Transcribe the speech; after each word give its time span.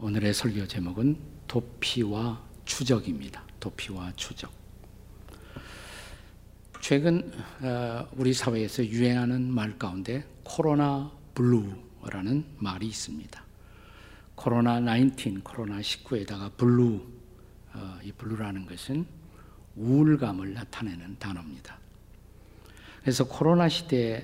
오늘의 0.00 0.32
설교 0.32 0.68
제목은 0.68 1.18
도피와 1.48 2.40
추적입니다. 2.64 3.42
도피와 3.58 4.12
추적. 4.14 4.52
최근 6.80 7.32
어, 7.60 8.08
우리 8.12 8.32
사회에서 8.32 8.86
유행하는 8.86 9.52
말 9.52 9.76
가운데 9.76 10.24
코로나 10.44 11.10
블루라는 11.34 12.44
말이 12.58 12.86
있습니다. 12.86 13.42
코로나 14.36 14.80
19, 14.80 15.40
코로나 15.42 15.80
19에다가 15.80 16.56
blue, 16.56 17.04
어, 17.74 17.98
이 18.04 18.12
blue라는 18.12 18.66
것은 18.66 19.04
우울감을 19.74 20.54
나타내는 20.54 21.18
단어입니다. 21.18 21.76
그래서 23.00 23.26
코로나 23.26 23.68
시대에 23.68 24.22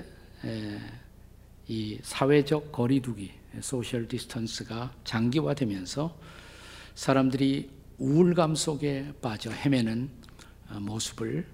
이 1.66 1.98
사회적 2.00 2.70
거리두기, 2.70 3.32
social 3.60 4.08
distance가 4.08 4.92
장기화되면서 5.04 6.18
사람들이 6.94 7.70
우울감 7.98 8.54
속에 8.54 9.12
빠져 9.22 9.50
헤매는 9.50 10.10
어, 10.70 10.80
모습을 10.80 11.46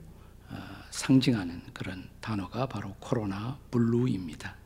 어, 0.48 0.56
상징하는 0.90 1.62
그런 1.72 2.08
단어가 2.20 2.66
바로 2.66 2.94
코로나 3.00 3.58
블루입니다. 3.70 4.56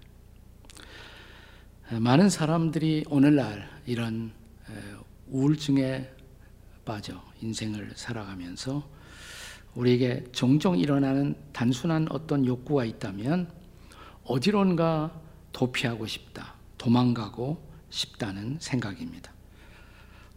어, 1.91 2.01
많은 2.01 2.31
사람들이 2.31 3.05
오늘날 3.09 3.69
이런 3.87 4.33
우울증에 5.29 6.11
빠져 6.85 7.23
인생을 7.41 7.93
살아가면서 7.97 8.89
우리에게 9.75 10.25
종종 10.33 10.79
일어나는 10.79 11.35
단순한 11.53 12.07
어떤 12.11 12.47
욕구가 12.47 12.85
있다면 12.85 13.51
어디론가 14.25 15.21
도피하고 15.53 16.07
싶다, 16.07 16.54
도망가고 16.85 17.67
싶다는 17.89 18.59
생각입니다. 18.61 19.33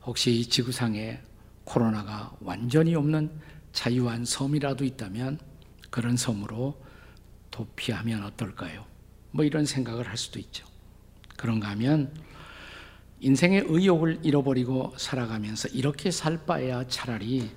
혹시 0.06 0.32
이 0.32 0.46
지구상에 0.46 1.20
코로나가 1.66 2.34
완전히 2.40 2.96
없는 2.96 3.30
자유한 3.74 4.24
섬이라도 4.24 4.86
있다면 4.86 5.40
그런 5.90 6.16
섬으로 6.16 6.82
도피하면 7.52 8.24
어떨까요? 8.24 8.86
뭐 9.32 9.44
이런 9.44 9.66
생각을 9.66 10.08
할 10.08 10.16
수도 10.16 10.40
있죠. 10.40 10.66
그런가 11.36 11.70
하면 11.72 12.16
인생의 13.20 13.66
의욕을 13.68 14.20
잃어버리고 14.24 14.94
살아가면서 14.98 15.68
이렇게 15.70 16.12
살 16.12 16.46
바에야 16.46 16.88
차라리 16.88 17.52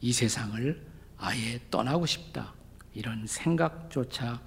이 0.00 0.12
세상을 0.12 0.84
아예 1.16 1.60
떠나고 1.70 2.06
싶다. 2.06 2.54
이런 2.92 3.24
생각조차 3.24 4.42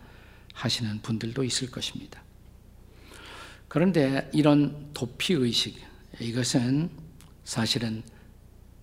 하시는 0.53 1.01
분들도 1.01 1.45
있을 1.45 1.71
것입니다. 1.71 2.24
그런데 3.75 4.29
이런 4.31 4.93
도피의식, 4.93 5.77
이것은 6.21 6.89
사실은 7.43 8.03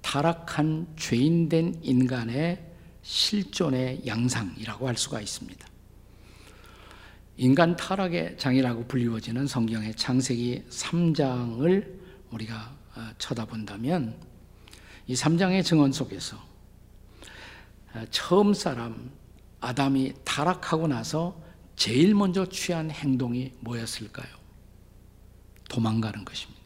타락한 0.03 0.87
죄인된 0.99 1.81
인간의 1.83 2.63
실존의 3.01 4.07
양상이라고 4.07 4.87
할 4.87 4.99
수가 4.99 5.23
있습니다. 5.23 5.67
인간 7.39 7.75
타락의 7.75 8.37
장이라고 8.37 8.87
불리워지는 8.87 9.47
성경의 9.47 9.95
창세기 9.95 10.65
3장을 10.69 11.99
우리가 12.31 12.77
어, 12.95 13.09
쳐다본다면 13.17 14.15
이 15.07 15.15
3장의 15.15 15.65
증언 15.65 15.91
속에서 15.93 16.37
어, 17.95 18.05
처음 18.11 18.53
사람 18.53 19.11
아담이 19.59 20.13
타락하고 20.25 20.87
나서 20.87 21.41
제일 21.77 22.15
먼저 22.15 22.45
취한 22.45 22.91
행동이 22.91 23.53
뭐였을까요? 23.61 24.42
도망가는 25.73 26.25
것입니다. 26.25 26.61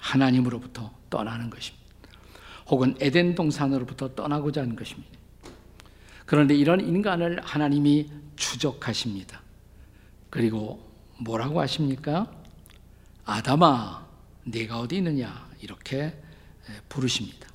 하나님으로부터 0.00 0.92
떠나는 1.10 1.50
것입니다. 1.50 1.82
혹은 2.68 2.94
에덴 3.00 3.34
동산으로부터 3.34 4.14
떠나고자 4.14 4.62
하는 4.62 4.76
것입니다. 4.76 5.10
그런데 6.24 6.54
이런 6.54 6.80
인간을 6.80 7.42
하나님이 7.42 8.10
추적하십니다. 8.36 9.42
그리고 10.30 10.88
뭐라고 11.18 11.60
하십니까? 11.60 12.32
아담아, 13.24 14.06
네가 14.44 14.78
어디 14.78 14.96
있느냐? 14.98 15.50
이렇게 15.60 16.16
부르십니다. 16.88 17.48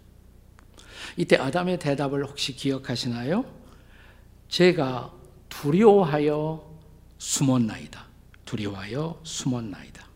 이때 1.15 1.37
아담의 1.37 1.79
대답을 1.79 2.25
혹시 2.25 2.55
기억하시나요? 2.55 3.45
제가 4.49 5.13
두려워하여 5.49 6.77
숨었나이다. 7.17 8.05
두려워하여 8.45 9.19
숨었나이다. 9.23 10.06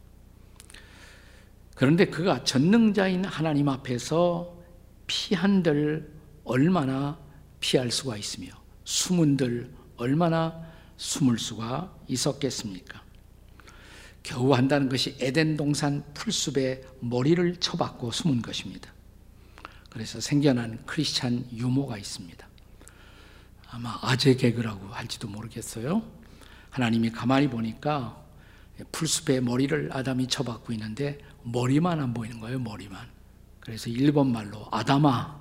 그런데 1.81 2.05
그가 2.05 2.43
전능자인 2.43 3.25
하나님 3.25 3.67
앞에서 3.67 4.55
피한들 5.07 6.13
얼마나 6.43 7.17
피할 7.59 7.89
수가 7.89 8.17
있으며 8.17 8.49
숨은들 8.83 9.73
얼마나 9.97 10.63
숨을 10.97 11.39
수가 11.39 11.91
있었겠습니까? 12.07 13.01
겨우 14.21 14.53
한다는 14.53 14.89
것이 14.89 15.17
에덴 15.19 15.57
동산 15.57 16.03
풀숲에 16.13 16.83
머리를 16.99 17.55
쳐박고 17.55 18.11
숨은 18.11 18.43
것입니다. 18.43 18.93
그래서 19.89 20.21
생겨난 20.21 20.85
크리스찬 20.85 21.47
유모가 21.51 21.97
있습니다. 21.97 22.47
아마 23.71 23.97
아재 24.03 24.35
개그라고 24.35 24.85
할지도 24.89 25.27
모르겠어요. 25.29 26.03
하나님이 26.69 27.09
가만히 27.09 27.49
보니까 27.49 28.23
풀숲에 28.91 29.41
머리를 29.41 29.89
아담이 29.91 30.27
쳐박고 30.27 30.73
있는데 30.73 31.17
머리만 31.43 31.99
안 31.99 32.13
보이는 32.13 32.39
거예요, 32.39 32.59
머리만. 32.59 33.07
그래서 33.59 33.89
일본 33.89 34.31
말로 34.31 34.67
아다마. 34.71 35.39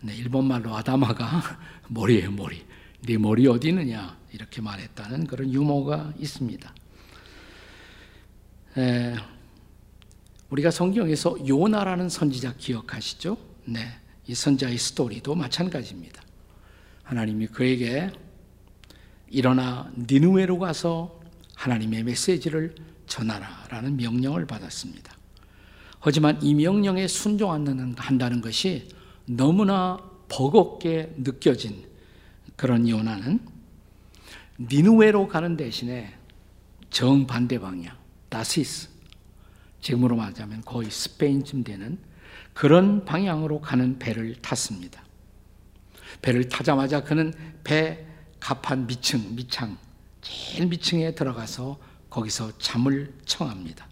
네, 0.00 0.14
일본 0.16 0.46
말로 0.46 0.74
아다마가 0.76 1.42
머리예요, 1.88 2.32
머리. 2.32 2.64
네 3.04 3.18
머리 3.18 3.48
어디 3.48 3.68
있느냐 3.68 4.16
이렇게 4.32 4.60
말했다는 4.60 5.26
그런 5.26 5.52
유머가 5.52 6.12
있습니다. 6.18 6.72
에, 8.78 9.14
우리가 10.50 10.70
성경에서 10.70 11.48
요나라는 11.48 12.08
선지자 12.08 12.54
기억하시죠? 12.58 13.36
네, 13.64 13.80
이 14.26 14.34
선자의 14.34 14.78
스토리도 14.78 15.34
마찬가지입니다. 15.34 16.22
하나님이 17.02 17.48
그에게 17.48 18.10
일어나 19.28 19.90
니누웨로 19.96 20.58
가서 20.58 21.20
하나님의 21.56 22.04
메시지를 22.04 22.74
전하라라는 23.12 23.98
명령을 23.98 24.46
받았습니다. 24.46 25.14
하지만 26.00 26.42
이 26.42 26.54
명령에 26.54 27.06
순종한다는 27.06 28.40
것이 28.40 28.88
너무나 29.26 29.98
버겁게 30.28 31.12
느껴진 31.18 31.84
그런 32.56 32.88
요나는 32.88 33.40
니누웨로 34.58 35.28
가는 35.28 35.56
대신에 35.56 36.14
정반대 36.88 37.58
방향, 37.58 37.96
다시스, 38.30 38.88
지금으로 39.80 40.16
말하자면 40.16 40.62
거의 40.62 40.90
스페인쯤 40.90 41.64
되는 41.64 41.98
그런 42.54 43.04
방향으로 43.04 43.60
가는 43.60 43.98
배를 43.98 44.36
탔습니다. 44.40 45.02
배를 46.22 46.48
타자마자 46.48 47.02
그는 47.04 47.32
배 47.62 48.06
갑판 48.40 48.86
미층, 48.86 49.34
미창, 49.34 49.76
제일 50.22 50.66
미층에 50.66 51.14
들어가서 51.14 51.91
거기서 52.12 52.58
잠을 52.58 53.10
청합니다. 53.24 53.86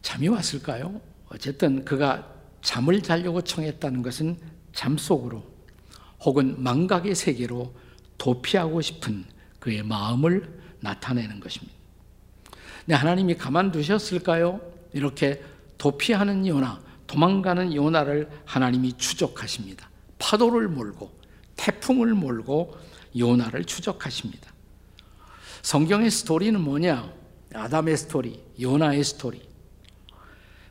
잠이 0.00 0.28
왔을까요? 0.28 1.00
어쨌든 1.28 1.84
그가 1.84 2.32
잠을 2.62 3.02
자려고 3.02 3.42
청했다는 3.42 4.02
것은 4.02 4.38
잠 4.72 4.96
속으로 4.96 5.44
혹은 6.20 6.62
망각의 6.62 7.16
세계로 7.16 7.74
도피하고 8.16 8.80
싶은 8.80 9.24
그의 9.58 9.82
마음을 9.82 10.60
나타내는 10.80 11.40
것입니다. 11.40 11.74
근 12.86 12.94
하나님이 12.94 13.34
가만두셨을까요? 13.36 14.60
이렇게 14.92 15.42
도피하는 15.78 16.46
요나, 16.46 16.80
도망가는 17.08 17.74
요나를 17.74 18.30
하나님이 18.44 18.92
추적하십니다. 18.96 19.90
파도를 20.20 20.68
몰고 20.68 21.10
태풍을 21.56 22.14
몰고 22.14 22.78
요나를 23.18 23.64
추적하십니다. 23.64 24.55
성경의 25.66 26.12
스토리는 26.12 26.60
뭐냐? 26.60 27.12
아담의 27.52 27.96
스토리, 27.96 28.40
요나의 28.60 29.02
스토리. 29.02 29.42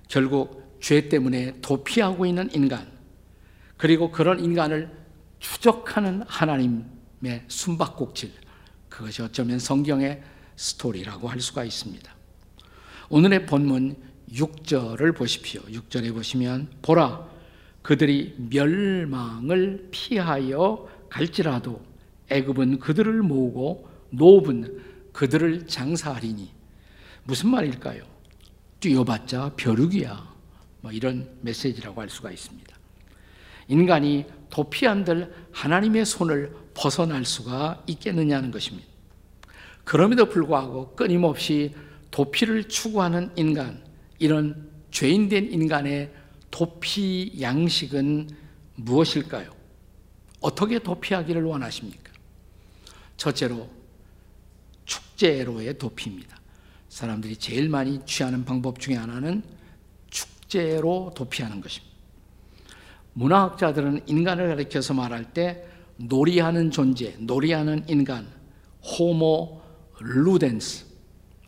결국 0.07 0.79
죄 0.79 1.09
때문에 1.09 1.59
도피하고 1.59 2.25
있는 2.25 2.49
인간, 2.53 2.87
그리고 3.75 4.09
그런 4.09 4.39
인간을 4.39 4.89
추적하는 5.39 6.23
하나님의 6.25 7.43
숨바꼭질. 7.49 8.31
그것이 8.87 9.21
어쩌면 9.21 9.59
성경의 9.59 10.23
스토리라고 10.55 11.27
할 11.27 11.41
수가 11.41 11.65
있습니다. 11.65 12.15
오늘의 13.09 13.47
본문 13.47 13.97
6절을 14.31 15.13
보십시오. 15.13 15.61
6절에 15.63 16.13
보시면 16.13 16.69
보라 16.81 17.27
그들이 17.81 18.33
멸망을 18.49 19.89
피하여 19.91 20.87
갈지라도 21.09 21.83
애굽은 22.29 22.79
그들을 22.79 23.21
모으고 23.23 23.94
노업은 24.15 24.81
그들을 25.13 25.67
장사하리니 25.67 26.51
무슨 27.23 27.49
말일까요? 27.49 28.03
뛰어봤자 28.79 29.53
벼룩이야. 29.55 30.35
뭐 30.81 30.91
이런 30.91 31.29
메시지라고 31.41 32.01
할 32.01 32.09
수가 32.09 32.31
있습니다. 32.31 32.75
인간이 33.67 34.25
도피한들 34.49 35.33
하나님의 35.51 36.05
손을 36.05 36.55
벗어날 36.73 37.25
수가 37.25 37.83
있겠느냐는 37.87 38.51
것입니다. 38.51 38.87
그럼에도 39.83 40.27
불구하고 40.29 40.95
끊임없이 40.95 41.73
도피를 42.11 42.65
추구하는 42.65 43.31
인간, 43.35 43.83
이런 44.19 44.69
죄인된 44.91 45.51
인간의 45.51 46.13
도피 46.51 47.33
양식은 47.41 48.29
무엇일까요? 48.75 49.53
어떻게 50.41 50.79
도피하기를 50.79 51.43
원하십니까? 51.43 52.11
첫째로 53.17 53.69
축제로의 55.15 55.77
도피입니다. 55.77 56.39
사람들이 56.89 57.37
제일 57.37 57.69
많이 57.69 58.05
취하는 58.05 58.45
방법 58.45 58.79
중에 58.79 58.95
하나는 58.95 59.43
축제로 60.09 61.11
도피하는 61.15 61.61
것입니다. 61.61 61.95
문화학자들은 63.13 64.01
인간을 64.07 64.49
가리켜서 64.49 64.93
말할 64.93 65.33
때 65.33 65.65
놀이하는 65.97 66.71
존재, 66.71 67.15
놀이하는 67.19 67.85
인간, 67.87 68.27
호모 68.83 69.61
루덴스 69.99 70.85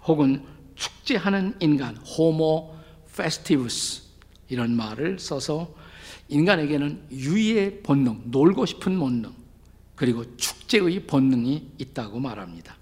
혹은 0.05 0.43
축제하는 0.75 1.55
인간, 1.59 1.97
호모 1.97 2.73
페스티브스 3.15 4.03
이런 4.49 4.75
말을 4.75 5.19
써서 5.19 5.75
인간에게는 6.29 7.07
유의의 7.11 7.83
본능, 7.83 8.21
놀고 8.25 8.65
싶은 8.65 8.97
본능, 8.97 9.33
그리고 9.95 10.37
축제의 10.37 11.05
본능이 11.05 11.71
있다고 11.77 12.19
말합니다. 12.19 12.76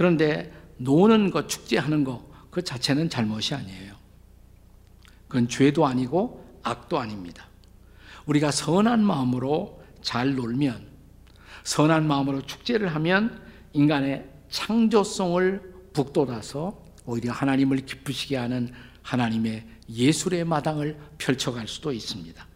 그런데 0.00 0.50
노는 0.78 1.30
것, 1.30 1.46
축제하는 1.46 2.04
것, 2.04 2.22
그 2.50 2.64
자체는 2.64 3.10
잘못이 3.10 3.54
아니에요. 3.54 3.92
그건 5.28 5.46
죄도 5.46 5.84
아니고 5.84 6.58
악도 6.62 6.98
아닙니다. 6.98 7.46
우리가 8.24 8.50
선한 8.50 9.04
마음으로 9.04 9.82
잘 10.00 10.34
놀면, 10.34 10.86
선한 11.64 12.08
마음으로 12.08 12.40
축제를 12.46 12.94
하면 12.94 13.42
인간의 13.74 14.26
창조성을 14.48 15.74
북돋아서 15.92 16.82
오히려 17.04 17.32
하나님을 17.32 17.84
기쁘시게 17.84 18.38
하는 18.38 18.72
하나님의 19.02 19.66
예술의 19.90 20.46
마당을 20.46 20.96
펼쳐갈 21.18 21.68
수도 21.68 21.92
있습니다. 21.92 22.46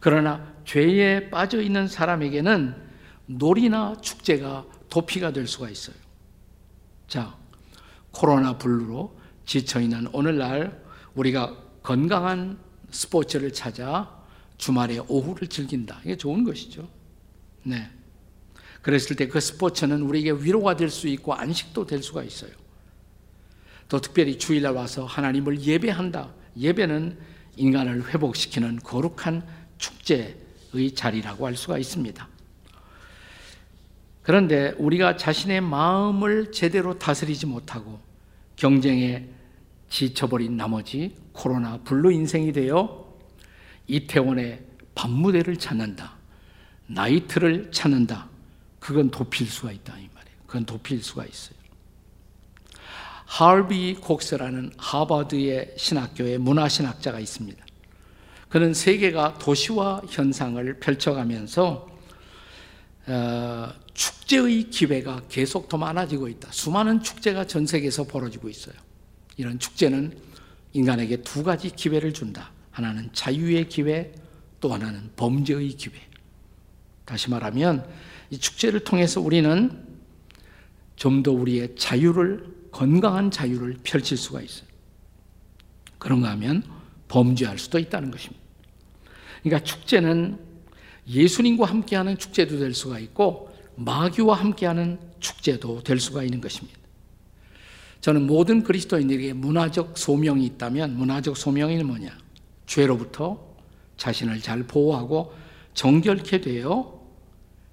그러나 0.00 0.52
죄에 0.66 1.30
빠져 1.30 1.62
있는 1.62 1.88
사람에게는 1.88 2.76
놀이나 3.24 3.96
축제가 4.02 4.66
도피가 4.90 5.32
될 5.32 5.46
수가 5.46 5.70
있어요. 5.70 5.96
자, 7.08 7.36
코로나 8.12 8.58
블루로 8.58 9.18
지쳐 9.46 9.80
있는 9.80 10.06
오늘날 10.12 10.84
우리가 11.14 11.56
건강한 11.82 12.58
스포츠를 12.90 13.52
찾아 13.52 14.16
주말에 14.58 14.98
오후를 15.08 15.48
즐긴다. 15.48 16.00
이게 16.04 16.16
좋은 16.16 16.44
것이죠. 16.44 16.88
네. 17.62 17.90
그랬을 18.82 19.16
때 19.16 19.26
그 19.28 19.40
스포츠는 19.40 20.02
우리에게 20.02 20.32
위로가 20.32 20.76
될 20.76 20.90
수 20.90 21.08
있고 21.08 21.34
안식도 21.34 21.86
될 21.86 22.02
수가 22.02 22.22
있어요. 22.22 22.52
또 23.88 24.00
특별히 24.00 24.38
주일날 24.38 24.74
와서 24.74 25.04
하나님을 25.06 25.62
예배한다. 25.62 26.32
예배는 26.56 27.18
인간을 27.56 28.08
회복시키는 28.12 28.80
거룩한 28.80 29.46
축제의 29.78 30.94
자리라고 30.94 31.46
할 31.46 31.56
수가 31.56 31.78
있습니다. 31.78 32.28
그런데 34.28 34.74
우리가 34.76 35.16
자신의 35.16 35.62
마음을 35.62 36.52
제대로 36.52 36.98
다스리지 36.98 37.46
못하고 37.46 37.98
경쟁에 38.56 39.26
지쳐버린 39.88 40.54
나머지 40.54 41.16
코로나 41.32 41.78
블루 41.78 42.12
인생이 42.12 42.52
되어 42.52 43.10
이태원의 43.86 44.62
밤무대를 44.94 45.56
찾는다. 45.56 46.12
나이트를 46.88 47.72
찾는다. 47.72 48.28
그건 48.78 49.10
도피일 49.10 49.46
수가 49.46 49.72
있다 49.72 49.94
이 49.94 50.06
말이에요. 50.14 50.36
그건 50.46 50.66
도피일 50.66 51.02
수가 51.02 51.24
있어요. 51.24 51.56
하비 53.24 53.94
콕스라는 53.94 54.72
하버드의 54.76 55.72
신학교의 55.78 56.36
문화신학자가 56.36 57.18
있습니다. 57.18 57.64
그는 58.50 58.74
세계가 58.74 59.38
도시화 59.38 60.02
현상을 60.06 60.80
펼쳐가면서 60.80 61.88
어, 63.06 63.87
축제의 63.98 64.70
기회가 64.70 65.22
계속 65.28 65.68
더 65.68 65.76
많아지고 65.76 66.28
있다. 66.28 66.52
수많은 66.52 67.02
축제가 67.02 67.48
전 67.48 67.66
세계에서 67.66 68.04
벌어지고 68.04 68.48
있어요. 68.48 68.76
이런 69.36 69.58
축제는 69.58 70.16
인간에게 70.72 71.22
두 71.22 71.42
가지 71.42 71.70
기회를 71.70 72.14
준다. 72.14 72.52
하나는 72.70 73.10
자유의 73.12 73.68
기회, 73.68 74.12
또 74.60 74.72
하나는 74.72 75.10
범죄의 75.16 75.70
기회. 75.70 75.94
다시 77.04 77.28
말하면 77.28 77.88
이 78.30 78.38
축제를 78.38 78.80
통해서 78.84 79.20
우리는 79.20 79.84
좀 80.94 81.22
더 81.24 81.32
우리의 81.32 81.74
자유를 81.76 82.68
건강한 82.70 83.32
자유를 83.32 83.78
펼칠 83.82 84.16
수가 84.16 84.42
있어요. 84.42 84.68
그런가 85.98 86.30
하면 86.30 86.62
범죄할 87.08 87.58
수도 87.58 87.80
있다는 87.80 88.12
것입니다. 88.12 88.44
그러니까 89.42 89.64
축제는 89.64 90.38
예수님과 91.08 91.66
함께하는 91.66 92.16
축제도 92.18 92.58
될 92.58 92.74
수가 92.74 93.00
있고 93.00 93.47
마귀와 93.78 94.36
함께하는 94.36 94.98
축제도 95.20 95.82
될 95.82 96.00
수가 96.00 96.22
있는 96.22 96.40
것입니다. 96.40 96.78
저는 98.00 98.26
모든 98.26 98.62
그리스도인에게 98.62 99.32
문화적 99.32 99.98
소명이 99.98 100.44
있다면 100.46 100.96
문화적 100.96 101.36
소명이 101.36 101.82
뭐냐? 101.82 102.16
죄로부터 102.66 103.48
자신을 103.96 104.40
잘 104.40 104.62
보호하고 104.64 105.34
정결케 105.74 106.40
되어 106.40 106.98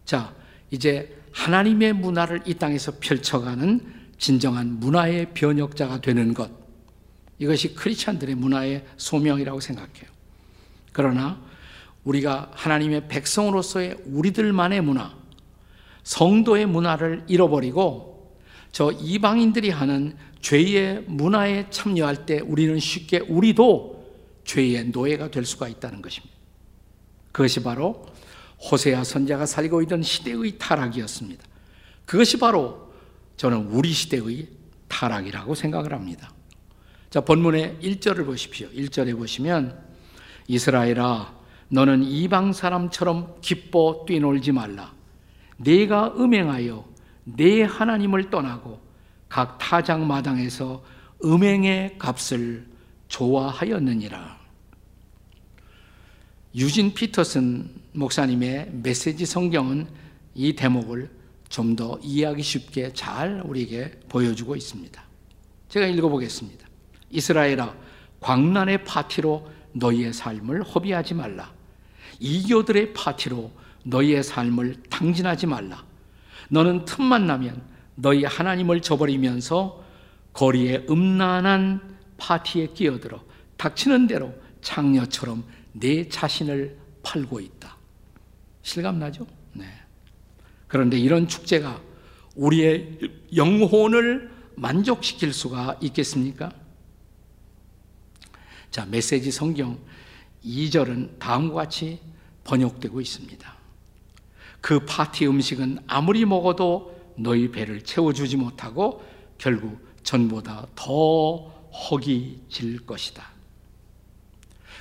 자, 0.06 0.34
이제 0.72 1.22
하나님의 1.32 1.94
문화를 1.94 2.42
이 2.46 2.54
땅에서 2.54 2.94
펼쳐가는 3.00 3.82
진정한 4.18 4.80
문화의 4.80 5.34
변혁자가 5.34 6.02
되는 6.02 6.34
것. 6.34 6.50
이것이 7.40 7.76
크리스천들의 7.76 8.36
문화의 8.36 8.86
소명이라고 8.98 9.60
생각해요. 9.60 10.10
그러나 10.94 11.42
우리가 12.04 12.52
하나님의 12.54 13.08
백성으로서의 13.08 13.98
우리들만의 14.06 14.82
문화, 14.82 15.14
성도의 16.06 16.68
문화를 16.68 17.24
잃어버리고 17.28 18.38
저 18.72 18.92
이방인들이 18.92 19.70
하는 19.72 20.16
죄의 20.42 21.04
문화에 21.08 21.70
참여할 21.70 22.26
때 22.26 22.40
우리는 22.40 22.80
쉽게 22.80 23.20
우리도 23.20 24.06
죄의 24.46 24.90
노예가 24.90 25.32
될 25.32 25.44
수가 25.46 25.68
있다는 25.68 26.02
것입니다. 26.02 26.34
그것이 27.32 27.64
바로 27.64 28.06
호세아 28.72 29.04
선자가 29.04 29.46
살고 29.46 29.82
있던 29.84 30.04
시대의 30.04 30.58
타락이었습니다. 30.58 31.44
그것이 32.06 32.38
바로 32.38 32.92
저는 33.38 33.68
우리 33.68 33.92
시대의 33.92 34.48
타락이라고 34.88 35.56
생각을 35.56 35.92
합니다. 35.92 36.32
자, 37.10 37.22
본문의 37.22 37.80
1절을 37.82 38.26
보십시오. 38.26 38.70
1절에 38.70 39.18
보시면 39.18 39.84
이스라엘아 40.48 41.34
너는 41.70 42.04
이방 42.04 42.54
사람처럼 42.54 43.38
기뻐 43.42 44.06
뛰놀지 44.08 44.52
말라. 44.52 44.95
내가 45.58 46.14
음행하여 46.18 46.86
내 47.24 47.64
하나님을 47.64 48.30
떠나고 48.30 48.80
각 49.30 49.58
타작 49.58 50.02
마당에서 50.02 50.84
음행의 51.24 51.98
값을 51.98 52.68
좋아하였느니라. 53.08 54.40
유진 56.56 56.94
피터슨 56.94 57.70
목사님의 57.94 58.72
메시지 58.72 59.26
성경은 59.26 59.88
이 60.34 60.54
대목을 60.54 61.10
좀 61.50 61.76
더 61.76 61.98
이해하기 62.02 62.42
쉽게 62.42 62.94
잘 62.94 63.42
우리에게 63.46 63.92
보여주고 64.10 64.56
있습니다. 64.56 65.04
제가 65.70 65.86
읽어보겠습니다. 65.88 66.68
이스라엘아, 67.12 67.76
광란의 68.20 68.84
파티로 68.84 69.50
너희의 69.74 70.14
삶을 70.14 70.64
허비하지 70.64 71.14
말라. 71.14 71.54
이교들의 72.20 72.94
파티로 72.94 73.52
너희의 73.86 74.24
삶을 74.24 74.84
탕진하지 74.90 75.48
말라. 75.48 75.84
너는 76.50 76.86
틈만 76.86 77.26
나면 77.26 77.62
너희 77.96 78.24
하나님을 78.26 78.82
저버리면서 78.82 79.84
거리에 80.34 80.86
음란한 80.90 81.98
파티에 82.18 82.68
끼어들어 82.74 83.24
닥치는 83.58 84.08
대로 84.08 84.34
창녀처럼 84.62 85.44
내 85.72 86.08
자신을 86.10 86.78
팔고 87.04 87.40
있다. 87.40 87.78
실감나죠? 88.64 89.28
네. 89.54 89.66
그런데 90.68 90.98
이런 90.98 91.28
축제가 91.28 91.82
우리의 92.36 93.00
영혼을 93.36 94.32
만족시킬 94.56 95.32
수가 95.32 95.78
있겠습니까? 95.82 96.52
자, 98.72 98.86
메시지 98.86 99.32
성경 99.32 99.80
2절은 100.44 101.20
다음과 101.20 101.56
같이 101.56 102.00
번역되고 102.44 103.00
있습니다. 103.00 103.55
그 104.66 104.80
파티 104.80 105.28
음식은 105.28 105.78
아무리 105.86 106.26
먹어도 106.26 107.14
너희 107.18 107.52
배를 107.52 107.84
채워주지 107.84 108.36
못하고 108.38 109.06
결국 109.38 109.78
전보다 110.02 110.66
더 110.74 111.54
헉이 111.72 112.40
질 112.50 112.84
것이다. 112.84 113.24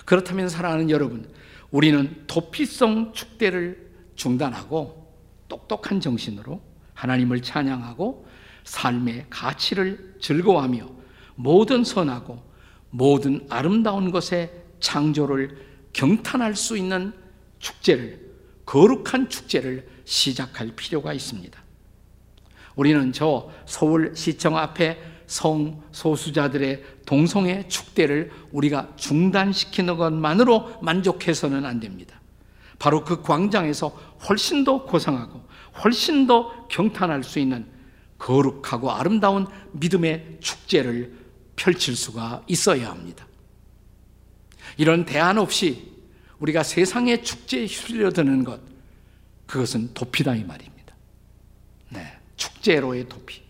그렇다면 0.07 0.49
사랑하는 0.49 0.89
여러분, 0.89 1.31
우리는 1.71 2.25
도피성 2.27 3.13
축대를 3.13 3.91
중단하고 4.17 5.07
똑똑한 5.49 6.01
정신으로 6.01 6.63
하나님을 6.95 7.43
찬양하고 7.43 8.27
삶의 8.65 9.27
가치를 9.29 10.17
즐거워하며 10.19 10.89
모든 11.35 11.85
선하고 11.85 12.43
모든 12.89 13.47
아름다운 13.51 14.11
것의 14.11 14.51
창조를 14.81 15.59
경탄할 15.93 16.57
수 16.57 16.79
있는 16.79 17.13
축제를 17.59 18.24
거룩한 18.67 19.29
축제를 19.29 19.89
시작할 20.05 20.73
필요가 20.77 21.13
있습니다. 21.13 21.63
우리는 22.77 23.13
저 23.13 23.51
서울시청 23.67 24.57
앞에 24.57 24.99
성소수자들의 25.27 26.85
동성애 27.07 27.67
축대를 27.69 28.31
우리가 28.53 28.93
중단시키는 28.97 29.97
것만으로 29.97 30.81
만족해서는 30.83 31.65
안 31.65 31.81
됩니다. 31.81 32.21
바로 32.79 33.05
그 33.05 33.23
광장에서 33.23 33.89
훨씬 34.29 34.65
더 34.65 34.85
고상하고 34.85 35.43
훨씬 35.83 36.27
더 36.27 36.67
경탄할 36.69 37.25
수 37.25 37.39
있는 37.39 37.67
거룩하고 38.19 38.91
아름다운 38.91 39.47
믿음의 39.73 40.39
축제를 40.41 41.17
펼칠 41.57 41.97
수가 41.97 42.43
있어야 42.47 42.91
합니다. 42.91 43.27
이런 44.77 45.05
대안 45.05 45.39
없이 45.39 45.94
우리가 46.45 46.63
세상의 46.63 47.25
축제에 47.25 47.65
휩쓸려드는 47.65 48.45
것, 48.45 48.61
그것은 49.47 49.95
도피다 49.95 50.35
이 50.35 50.45
말입니다. 50.45 50.95
네, 51.89 52.19
축제로의 52.37 53.09
도피. 53.09 53.41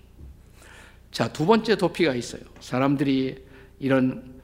자, 1.11 1.33
두 1.33 1.45
번째 1.45 1.77
도피가 1.77 2.15
있어요. 2.15 2.43
사람들이 2.61 3.45
이런 3.81 4.41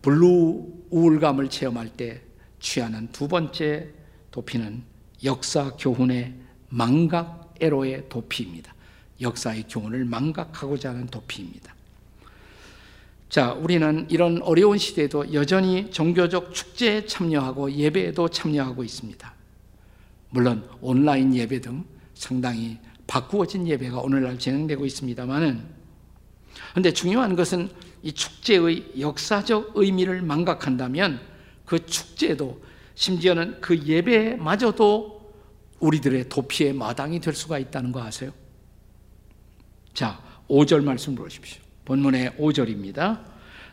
blue 0.00 0.86
우울감을 0.88 1.50
체험할 1.50 1.90
때 1.90 2.22
취하는 2.58 3.12
두 3.12 3.28
번째 3.28 3.90
도피는 4.30 4.82
역사 5.22 5.76
교훈의 5.76 6.34
망각 6.70 7.54
애로의 7.60 8.08
도피입니다. 8.08 8.74
역사의 9.20 9.66
교훈을 9.68 10.06
망각하고자 10.06 10.88
하는 10.88 11.06
도피입니다. 11.06 11.73
자, 13.34 13.52
우리는 13.52 14.06
이런 14.10 14.40
어려운 14.42 14.78
시대에도 14.78 15.34
여전히 15.34 15.90
종교적 15.90 16.54
축제에 16.54 17.04
참여하고 17.04 17.72
예배에도 17.72 18.28
참여하고 18.28 18.84
있습니다. 18.84 19.34
물론 20.30 20.64
온라인 20.80 21.34
예배 21.34 21.60
등 21.60 21.84
상당히 22.14 22.78
바꾸어진 23.08 23.66
예배가 23.66 23.98
오늘날 23.98 24.38
진행되고 24.38 24.86
있습니다만은 24.86 25.64
근데 26.74 26.92
중요한 26.92 27.34
것은 27.34 27.70
이 28.04 28.12
축제의 28.12 29.00
역사적 29.00 29.72
의미를 29.74 30.22
망각한다면 30.22 31.20
그 31.64 31.84
축제도 31.86 32.62
심지어는 32.94 33.60
그 33.60 33.76
예배마저도 33.76 35.34
우리들의 35.80 36.28
도피의 36.28 36.72
마당이 36.74 37.18
될 37.18 37.34
수가 37.34 37.58
있다는 37.58 37.90
거 37.90 38.00
아세요? 38.00 38.30
자, 39.92 40.22
5절 40.48 40.84
말씀 40.84 41.16
보십시오. 41.16 41.63
본문의 41.84 42.30
5절입니다. 42.38 43.24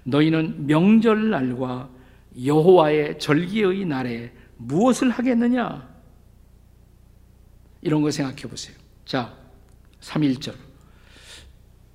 너희는 0.04 0.68
명절날과 0.68 1.90
여호와의 2.44 3.20
절기의 3.20 3.86
날에 3.86 4.34
무엇을 4.58 5.10
하겠느냐? 5.10 5.90
이런 7.82 8.02
거 8.02 8.12
생각해 8.12 8.42
보세요. 8.44 8.76
자, 9.06 9.36
3일절. 10.02 10.56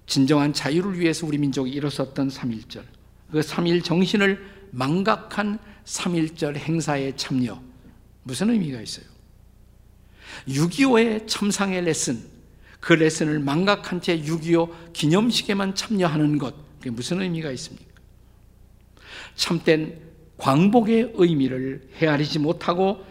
진정한 0.06 0.52
자유를 0.52 0.98
위해서 0.98 1.26
우리 1.26 1.38
민족이 1.38 1.70
일어섰던 1.70 2.28
3일절. 2.28 2.82
그 3.30 3.40
3일 3.40 3.82
정신을 3.82 4.44
망각한 4.70 5.58
3일절 5.84 6.56
행사에 6.56 7.14
참여. 7.16 7.62
무슨 8.22 8.50
의미가 8.50 8.80
있어요? 8.80 9.06
6.25의 10.48 11.26
참상의 11.28 11.82
레슨, 11.82 12.22
그 12.86 12.92
레슨을 12.92 13.40
망각한 13.40 14.00
채 14.00 14.16
6.25 14.22 14.92
기념식에만 14.92 15.74
참여하는 15.74 16.38
것, 16.38 16.54
그게 16.78 16.90
무슨 16.90 17.20
의미가 17.20 17.50
있습니까? 17.50 17.90
참된 19.34 20.00
광복의 20.36 21.14
의미를 21.16 21.88
헤아리지 21.96 22.38
못하고 22.38 23.04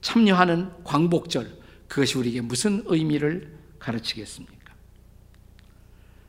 참여하는 0.00 0.70
광복절, 0.84 1.50
그것이 1.86 2.16
우리에게 2.16 2.40
무슨 2.40 2.82
의미를 2.86 3.52
가르치겠습니까? 3.78 4.72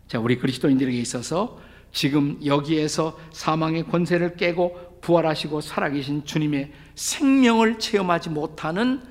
자, 0.10 0.20
우리 0.20 0.38
그리스도인들에게 0.38 1.00
있어서 1.00 1.62
지금 1.94 2.46
여기에서 2.46 3.18
사망의 3.32 3.88
권세를 3.88 4.36
깨고 4.36 5.00
부활하시고 5.00 5.62
살아계신 5.62 6.26
주님의 6.26 6.74
생명을 6.96 7.80
체험하지 7.80 8.32
못하는 8.32 9.02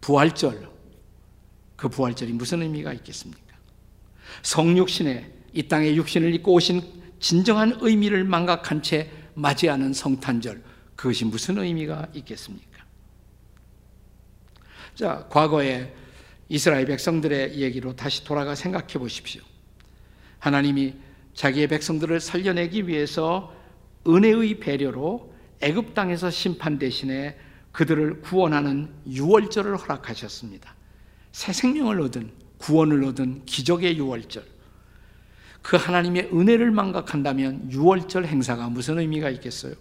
부활절, 0.00 0.77
그 1.78 1.88
부활절이 1.88 2.32
무슨 2.32 2.60
의미가 2.60 2.92
있겠습니까? 2.92 3.54
성육신에 4.42 5.32
이 5.52 5.68
땅에 5.68 5.94
육신을 5.94 6.34
입고 6.34 6.52
오신 6.52 6.82
진정한 7.20 7.78
의미를 7.80 8.24
망각한 8.24 8.82
채 8.82 9.10
맞이하는 9.34 9.92
성탄절, 9.92 10.60
그것이 10.96 11.24
무슨 11.24 11.56
의미가 11.58 12.08
있겠습니까? 12.14 12.84
자, 14.96 15.26
과거에 15.30 15.94
이스라엘 16.48 16.84
백성들의 16.86 17.60
얘기로 17.60 17.94
다시 17.94 18.24
돌아가 18.24 18.56
생각해 18.56 18.94
보십시오. 18.94 19.40
하나님이 20.40 20.96
자기의 21.34 21.68
백성들을 21.68 22.18
살려내기 22.18 22.88
위해서 22.88 23.54
은혜의 24.04 24.58
배려로 24.58 25.32
애굽 25.60 25.94
땅에서 25.94 26.30
심판 26.30 26.80
대신에 26.80 27.38
그들을 27.70 28.22
구원하는 28.22 28.92
유월절을 29.06 29.76
허락하셨습니다. 29.76 30.74
새 31.32 31.52
생명을 31.52 32.00
얻은 32.00 32.32
구원을 32.58 33.04
얻은 33.04 33.44
기적의 33.46 33.96
유월절. 33.98 34.44
그 35.62 35.76
하나님의 35.76 36.30
은혜를 36.32 36.70
망각한다면 36.70 37.70
유월절 37.70 38.26
행사가 38.26 38.68
무슨 38.68 38.98
의미가 38.98 39.30
있겠어요? 39.30 39.74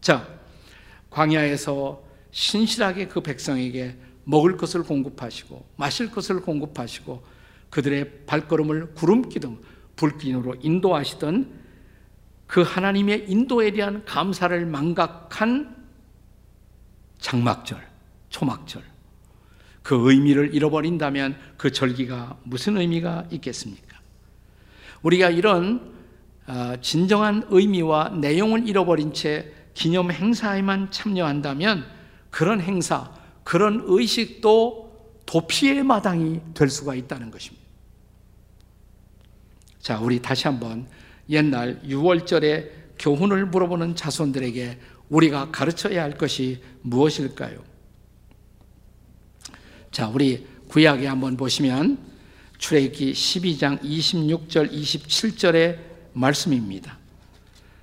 자, 0.00 0.28
광야에서 1.10 2.02
신실하게 2.32 3.08
그 3.08 3.20
백성에게 3.20 3.96
먹을 4.24 4.56
것을 4.56 4.82
공급하시고 4.82 5.64
마실 5.76 6.10
것을 6.10 6.40
공급하시고 6.40 7.22
그들의 7.70 8.26
발걸음을 8.26 8.94
구름기둥 8.94 9.60
불기둥으로 9.96 10.56
인도하시던 10.60 11.62
그 12.46 12.62
하나님의 12.62 13.30
인도에 13.30 13.70
대한 13.72 14.04
감사를 14.04 14.66
망각한 14.66 15.82
장막절, 17.18 17.86
초막절 18.28 18.91
그 19.82 20.10
의미를 20.10 20.54
잃어버린다면 20.54 21.36
그 21.56 21.72
절기가 21.72 22.38
무슨 22.44 22.76
의미가 22.76 23.26
있겠습니까? 23.30 24.00
우리가 25.02 25.30
이런 25.30 25.92
아, 26.46 26.76
진정한 26.80 27.44
의미와 27.50 28.10
내용을 28.20 28.68
잃어버린 28.68 29.12
채 29.12 29.52
기념 29.74 30.10
행사에만 30.10 30.90
참여한다면 30.90 31.86
그런 32.30 32.60
행사, 32.60 33.12
그런 33.44 33.82
의식도 33.86 35.22
도피의 35.26 35.82
마당이 35.82 36.40
될 36.54 36.68
수가 36.68 36.94
있다는 36.94 37.30
것입니다. 37.30 37.62
자, 39.80 39.98
우리 39.98 40.20
다시 40.20 40.46
한번 40.46 40.86
옛날 41.28 41.80
6월절의 41.82 42.70
교훈을 42.98 43.46
물어보는 43.46 43.96
자손들에게 43.96 44.78
우리가 45.08 45.50
가르쳐야 45.50 46.02
할 46.02 46.16
것이 46.16 46.62
무엇일까요? 46.82 47.71
자, 49.92 50.08
우리 50.08 50.46
구약에 50.68 51.06
한번 51.06 51.36
보시면 51.36 51.98
출애굽기 52.56 53.12
12장 53.12 53.78
26절 53.82 54.72
27절의 54.72 55.78
말씀입니다. 56.14 56.98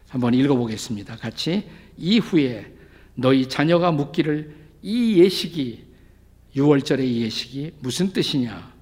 한번 0.08 0.34
읽어보겠습니다. 0.34 1.18
같이 1.18 1.66
이후에 1.98 2.74
너희 3.13 3.48
자녀가 3.48 3.92
묻기를 3.92 4.56
이 4.82 5.20
예식이 5.20 5.84
6월절의 6.56 7.04
이 7.06 7.22
예식이 7.22 7.74
무슨 7.80 8.12
뜻이냐 8.12 8.74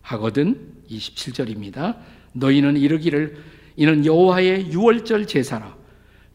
하거든 0.00 0.72
27절입니다. 0.90 1.98
너희는 2.32 2.78
이르기를 2.78 3.36
이는 3.76 4.06
여호와의 4.06 4.70
6월절 4.70 5.28
제사라 5.28 5.76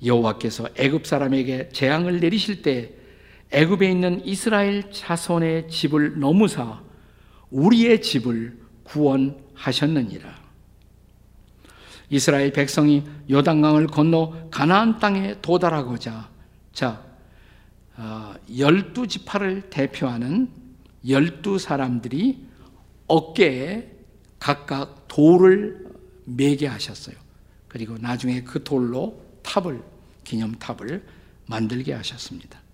여호와께서 0.05 0.69
애굽 0.75 1.07
사람에게 1.07 1.69
재앙을 1.69 2.19
내리실 2.19 2.61
때 2.61 2.91
애굽에 3.55 3.89
있는 3.89 4.21
이스라엘 4.25 4.91
자손의 4.91 5.69
집을 5.69 6.19
넘으사 6.19 6.81
우리의 7.51 8.01
집을 8.01 8.59
구원하셨느니라. 8.83 10.43
이스라엘 12.09 12.51
백성이 12.51 13.05
요단강을 13.29 13.87
건너 13.87 14.49
가나안 14.51 14.99
땅에 14.99 15.39
도달하고자 15.41 16.29
자 16.73 17.01
어, 17.95 18.33
열두 18.57 19.07
지파를 19.07 19.69
대표하는 19.69 20.49
열두 21.07 21.57
사람들이 21.57 22.45
어깨에 23.07 23.89
각각 24.37 25.07
돌을 25.07 25.93
매게 26.25 26.67
하셨어요. 26.67 27.15
그리고 27.69 27.97
나중에 27.97 28.43
그 28.43 28.65
돌로 28.65 29.23
탑을 29.43 29.81
기념탑을 30.25 31.05
만들게 31.45 31.93
하셨습니다. 31.93 32.64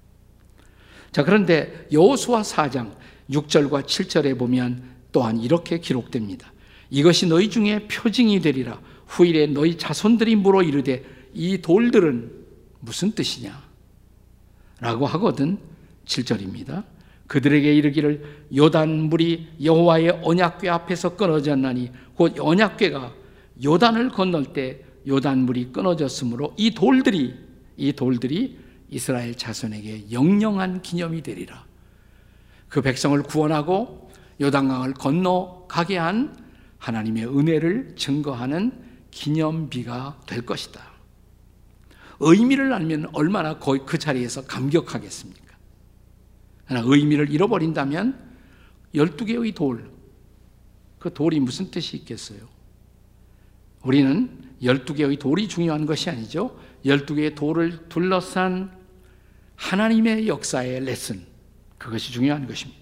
자, 1.11 1.23
그런데 1.23 1.87
여호수아 1.91 2.41
4장 2.41 2.93
6절과 3.29 3.83
7절에 3.83 4.37
보면 4.37 4.83
또한 5.11 5.39
이렇게 5.39 5.79
기록됩니다. 5.79 6.51
이것이 6.89 7.27
너희 7.27 7.49
중에 7.49 7.87
표징이 7.87 8.41
되리라. 8.41 8.79
후일에 9.07 9.47
너희 9.47 9.77
자손들이 9.77 10.35
물어 10.35 10.63
이르되 10.63 11.03
이 11.33 11.61
돌들은 11.61 12.31
무슨 12.79 13.11
뜻이냐? 13.11 13.61
라고 14.79 15.05
하거든 15.05 15.57
7절입니다. 16.05 16.83
그들에게 17.27 17.73
이르기를 17.73 18.47
요단 18.55 19.03
물이 19.03 19.47
여호와의 19.63 20.19
언약궤 20.23 20.69
앞에서 20.69 21.15
끊어졌나니 21.15 21.91
곧 22.15 22.35
언약궤가 22.39 23.13
요단을 23.63 24.09
건널 24.09 24.51
때 24.51 24.83
요단 25.07 25.39
물이 25.39 25.71
끊어졌으므로 25.71 26.53
이 26.57 26.73
돌들이 26.73 27.33
이 27.77 27.93
돌들이 27.93 28.57
이스라엘 28.91 29.35
자손에게 29.35 30.11
영영한 30.11 30.81
기념이 30.81 31.23
되리라. 31.23 31.65
그 32.69 32.81
백성을 32.81 33.21
구원하고 33.23 34.11
요단강을 34.39 34.93
건너가게 34.93 35.97
한 35.97 36.37
하나님의 36.77 37.25
은혜를 37.25 37.95
증거하는 37.95 38.71
기념비가 39.11 40.21
될 40.25 40.45
것이다. 40.45 40.81
의미를 42.19 42.71
알면 42.73 43.09
얼마나 43.13 43.57
거의 43.57 43.81
그 43.85 43.97
자리에서 43.97 44.45
감격하겠습니까? 44.45 45.57
그러나 46.67 46.85
의미를 46.87 47.31
잃어버린다면 47.31 48.31
12개의 48.93 49.55
돌, 49.55 49.89
그 50.99 51.13
돌이 51.13 51.39
무슨 51.39 51.71
뜻이 51.71 51.97
있겠어요? 51.97 52.39
우리는 53.83 54.29
12개의 54.61 55.17
돌이 55.17 55.47
중요한 55.47 55.85
것이 55.85 56.09
아니죠. 56.09 56.59
12개의 56.85 57.35
돌을 57.35 57.89
둘러싼 57.89 58.80
하나님의 59.61 60.27
역사의 60.27 60.85
레슨, 60.85 61.25
그것이 61.77 62.11
중요한 62.11 62.47
것입니다. 62.47 62.79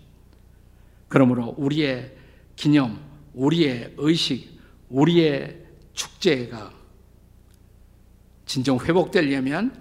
그러므로 1.07 1.53
우리의 1.57 2.15
기념, 2.55 3.00
우리의 3.33 3.93
의식, 3.98 4.59
우리의 4.89 5.65
축제가 5.93 6.74
진정 8.45 8.79
회복되려면 8.79 9.75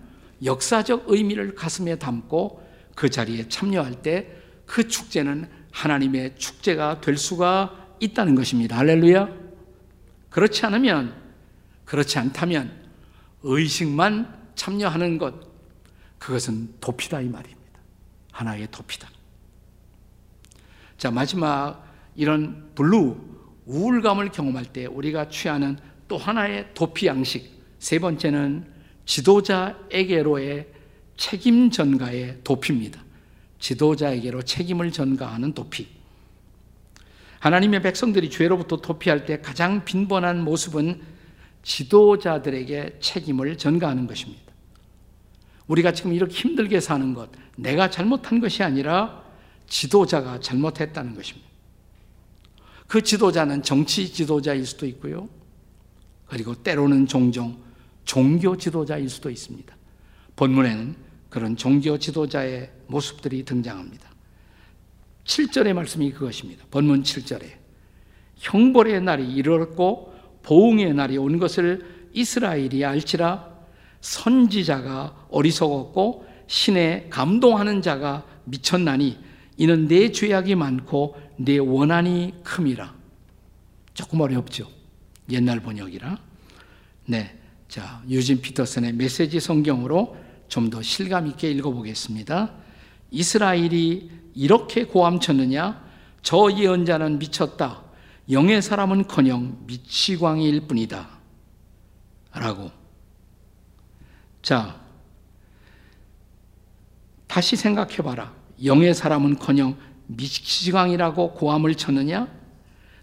역사적 0.44 1.04
의미를 1.08 1.54
가슴에 1.54 1.96
담고 1.96 2.62
그 2.94 3.08
자리에 3.08 3.48
참여할 3.48 4.02
때 4.02 4.38
그 4.68 4.86
축제는 4.86 5.48
하나님의 5.72 6.36
축제가 6.36 7.00
될 7.00 7.16
수가 7.16 7.88
있다는 7.98 8.34
것입니다. 8.34 8.76
할렐루야. 8.76 9.28
그렇지 10.30 10.64
않으면, 10.66 11.14
그렇지 11.86 12.18
않다면 12.18 12.70
의식만 13.42 14.52
참여하는 14.54 15.18
것, 15.18 15.47
그것은 16.18 16.74
도피다 16.80 17.20
이 17.20 17.28
말입니다. 17.28 17.80
하나의 18.32 18.68
도피다. 18.70 19.08
자, 20.96 21.10
마지막 21.10 21.84
이런 22.14 22.70
blue, 22.74 23.16
우울감을 23.66 24.30
경험할 24.30 24.66
때 24.66 24.86
우리가 24.86 25.28
취하는 25.28 25.78
또 26.08 26.16
하나의 26.16 26.70
도피 26.74 27.06
양식, 27.06 27.62
세 27.78 27.98
번째는 27.98 28.72
지도자에게로의 29.04 30.68
책임 31.16 31.70
전가의 31.70 32.40
도피입니다. 32.44 33.02
지도자에게로 33.58 34.42
책임을 34.42 34.92
전가하는 34.92 35.52
도피. 35.52 35.88
하나님의 37.40 37.82
백성들이 37.82 38.30
죄로부터 38.30 38.76
도피할 38.78 39.26
때 39.26 39.40
가장 39.40 39.84
빈번한 39.84 40.42
모습은 40.42 41.00
지도자들에게 41.62 42.98
책임을 43.00 43.56
전가하는 43.58 44.06
것입니다. 44.06 44.47
우리가 45.68 45.92
지금 45.92 46.12
이렇게 46.12 46.34
힘들게 46.34 46.80
사는 46.80 47.14
것, 47.14 47.30
내가 47.56 47.90
잘못한 47.90 48.40
것이 48.40 48.62
아니라 48.62 49.22
지도자가 49.68 50.40
잘못했다는 50.40 51.14
것입니다. 51.14 51.48
그 52.86 53.02
지도자는 53.02 53.62
정치 53.62 54.10
지도자일 54.10 54.64
수도 54.64 54.86
있고요. 54.86 55.28
그리고 56.26 56.54
때로는 56.54 57.06
종종 57.06 57.58
종교 58.04 58.56
지도자일 58.56 59.08
수도 59.10 59.28
있습니다. 59.28 59.76
본문에는 60.36 60.96
그런 61.28 61.56
종교 61.56 61.98
지도자의 61.98 62.70
모습들이 62.86 63.44
등장합니다. 63.44 64.08
7절의 65.24 65.74
말씀이 65.74 66.10
그것입니다. 66.12 66.64
본문 66.70 67.02
7절에 67.02 67.44
형벌의 68.36 69.02
날이 69.02 69.30
이르렀고 69.34 70.14
보응의 70.42 70.94
날이 70.94 71.18
온 71.18 71.38
것을 71.38 72.08
이스라엘이 72.14 72.82
알지라 72.82 73.57
선지자가 74.00 75.26
어리석었고 75.30 76.26
신에 76.46 77.08
감동하는 77.10 77.82
자가 77.82 78.24
미쳤나니 78.44 79.18
이는 79.56 79.88
내 79.88 80.12
죄악이 80.12 80.54
많고 80.54 81.16
내 81.36 81.58
원한이 81.58 82.34
큼이라. 82.44 82.94
조금 83.94 84.20
어렵죠. 84.20 84.68
옛날 85.30 85.60
번역이라. 85.60 86.18
네. 87.06 87.34
자, 87.68 88.02
유진 88.08 88.40
피터슨의 88.40 88.94
메시지 88.94 89.40
성경으로 89.40 90.16
좀 90.48 90.70
더 90.70 90.80
실감 90.82 91.26
있게 91.26 91.50
읽어 91.50 91.70
보겠습니다. 91.70 92.52
이스라엘이 93.10 94.10
이렇게 94.34 94.84
고함쳤느냐? 94.84 95.86
저 96.22 96.50
예언자는 96.52 97.18
미쳤다. 97.18 97.82
영의 98.30 98.60
사람은커녕 98.62 99.64
미치광이일 99.66 100.66
뿐이다. 100.66 101.08
라고. 102.32 102.77
자, 104.48 104.80
다시 107.26 107.54
생각해봐라. 107.54 108.34
영의 108.64 108.94
사람은커녕 108.94 109.76
미치광이라고 110.06 111.34
고함을 111.34 111.74
쳤느냐? 111.74 112.28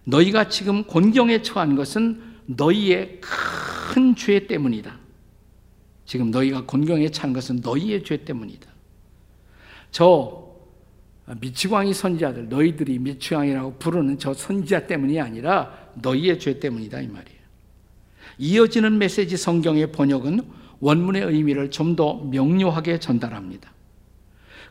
너희가 0.05 0.49
지금 0.49 0.83
곤경에 0.85 1.43
처한 1.43 1.75
것은 1.75 2.19
너희의 2.47 3.21
큰 3.21 4.15
죄 4.15 4.47
때문이다. 4.47 4.97
지금 6.07 6.31
너희가 6.31 6.65
곤경에 6.65 7.09
찬 7.09 7.31
것은 7.31 7.57
너희의 7.57 8.03
죄 8.03 8.25
때문이다. 8.25 8.67
저 9.91 10.51
미치광이 11.39 11.93
선지자들, 11.93 12.49
너희들이 12.49 12.97
미치광이라고 12.97 13.75
부르는 13.77 14.17
저 14.17 14.33
선지자 14.33 14.87
때문이 14.87 15.21
아니라 15.21 15.91
너희의 15.93 16.39
죄 16.39 16.59
때문이다 16.59 17.01
이 17.01 17.07
말이에요. 17.07 17.39
이어지는 18.39 18.97
메시지 18.97 19.37
성경의 19.37 19.91
번역은 19.91 20.54
원문의 20.79 21.23
의미를 21.23 21.71
좀 21.71 21.95
더 21.95 22.15
명료하게 22.15 22.99
전달합니다. 22.99 23.71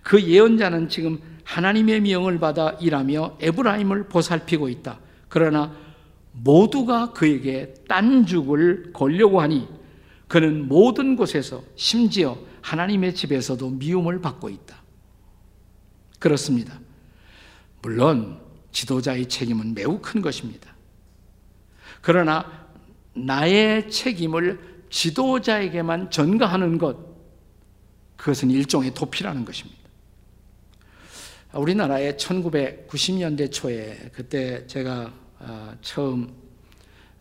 그 0.03 0.23
예언자는 0.23 0.88
지금 0.88 1.19
하나님의 1.45 2.01
명을 2.01 2.38
받아 2.38 2.71
일하며 2.73 3.38
에브라임을 3.40 4.09
보살피고 4.09 4.69
있다. 4.69 4.99
그러나 5.29 5.75
모두가 6.33 7.12
그에게 7.12 7.75
딴죽을 7.88 8.93
걸려고 8.93 9.40
하니 9.40 9.69
그는 10.29 10.69
모든 10.69 11.17
곳에서 11.17 11.62
심지어 11.77 12.37
하나님의 12.61 13.14
집에서도 13.14 13.71
미움을 13.71 14.21
받고 14.21 14.51
있다. 14.51 14.83
그렇습니다. 16.19 16.79
물론 17.83 18.38
지도자의 18.73 19.29
책임은 19.29 19.75
매우 19.75 20.01
큰 20.01 20.21
것입니다. 20.21 20.75
그러나 22.01 22.67
나의 23.14 23.90
책임을 23.90 24.73
지도자에게만 24.94 26.12
전가하는 26.12 26.78
것, 26.78 26.96
그것은 28.16 28.52
일종의 28.52 28.94
도피라는 28.94 29.44
것입니다. 29.44 29.83
우리나라에 31.52 32.16
1990년대 32.16 33.50
초에 33.50 34.11
그때 34.12 34.64
제가 34.68 35.12
어, 35.40 35.74
처음 35.83 36.33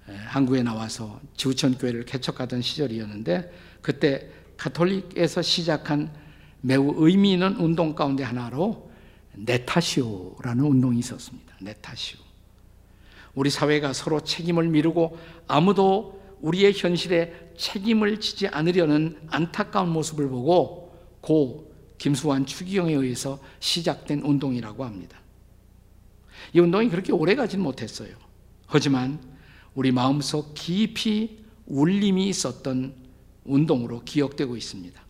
한국에 0.05 0.61
나와서 0.61 1.19
지구촌 1.35 1.79
교회를 1.79 2.05
개척하던 2.05 2.61
시절이었는데 2.61 3.51
그때 3.81 4.29
가톨릭에서 4.55 5.41
시작한 5.41 6.13
매우 6.61 6.93
의미 6.97 7.33
있는 7.33 7.55
운동 7.55 7.95
가운데 7.95 8.23
하나로 8.23 8.91
네타시오라는 9.33 10.63
운동이 10.63 10.99
있었습니다. 10.99 11.55
네타시오. 11.59 12.19
우리 13.33 13.49
사회가 13.49 13.93
서로 13.93 14.19
책임을 14.19 14.69
미루고 14.69 15.17
아무도 15.47 16.22
우리의 16.43 16.73
현실에 16.75 17.51
책임을 17.57 18.19
지지 18.19 18.47
않으려는 18.47 19.17
안타까운 19.29 19.89
모습을 19.89 20.27
보고 20.27 20.93
고 21.21 21.73
김수환 21.97 22.45
추기경에 22.45 22.93
의해서 22.93 23.39
시작된 23.61 24.21
운동이라고 24.21 24.83
합니다. 24.83 25.17
이 26.51 26.59
운동이 26.59 26.89
그렇게 26.89 27.13
오래 27.13 27.33
가진 27.35 27.61
못했어요. 27.61 28.13
하지만 28.67 29.19
우리 29.73 29.91
마음속 29.91 30.53
깊이 30.53 31.39
울림이 31.65 32.27
있었던 32.27 32.93
운동으로 33.45 34.03
기억되고 34.03 34.57
있습니다. 34.57 35.01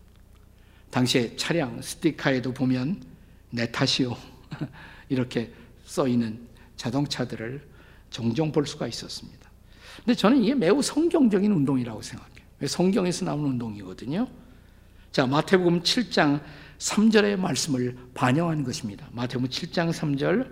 당시에 0.90 1.34
차량 1.36 1.82
스티커에도 1.82 2.54
보면 2.54 3.02
내 3.50 3.70
탓이요. 3.72 4.16
이렇게 5.08 5.52
써 5.84 6.06
있는 6.06 6.46
자동차들을 6.76 7.60
종종 8.10 8.52
볼 8.52 8.66
수가 8.66 8.86
있었습니다. 8.86 9.43
근데 10.04 10.14
저는 10.16 10.42
이게 10.42 10.54
매우 10.54 10.82
성경적인 10.82 11.50
운동이라고 11.50 12.02
생각해요. 12.02 12.34
성경에서 12.66 13.24
나오는 13.24 13.50
운동이거든요. 13.50 14.26
자, 15.10 15.26
마태복음 15.26 15.82
7장 15.82 16.40
3절의 16.78 17.36
말씀을 17.36 17.96
반영한 18.14 18.64
것입니다. 18.64 19.08
마태복음 19.12 19.48
7장 19.48 19.90
3절 19.92 20.50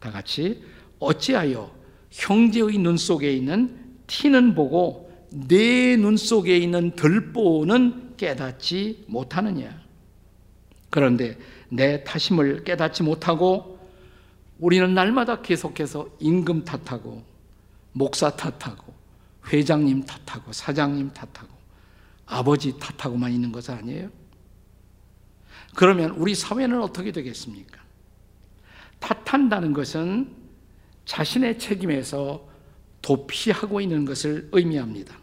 다 0.00 0.10
같이 0.10 0.62
어찌하여 0.98 1.70
형제의 2.10 2.78
눈 2.78 2.96
속에 2.96 3.32
있는 3.32 3.78
티는 4.06 4.54
보고 4.54 5.06
내 5.30 5.96
눈 5.96 6.16
속에 6.16 6.56
있는 6.56 6.92
들보는 6.96 8.16
깨닫지 8.16 9.04
못하느냐. 9.08 9.82
그런데 10.88 11.36
내 11.68 12.04
타심을 12.04 12.64
깨닫지 12.64 13.02
못하고 13.02 13.78
우리는 14.58 14.94
날마다 14.94 15.42
계속해서 15.42 16.08
임금 16.20 16.64
탓하고 16.64 17.22
목사 17.96 18.28
탓하고 18.28 18.92
회장님 19.50 20.04
탓하고 20.04 20.52
사장님 20.52 21.14
탓하고 21.14 21.48
아버지 22.26 22.78
탓하고만 22.78 23.32
있는 23.32 23.50
것 23.52 23.70
아니에요? 23.70 24.10
그러면 25.74 26.10
우리 26.10 26.34
사회는 26.34 26.82
어떻게 26.82 27.10
되겠습니까? 27.10 27.80
탓한다는 29.00 29.72
것은 29.72 30.30
자신의 31.06 31.58
책임에서 31.58 32.46
도피하고 33.00 33.80
있는 33.80 34.04
것을 34.04 34.50
의미합니다. 34.52 35.16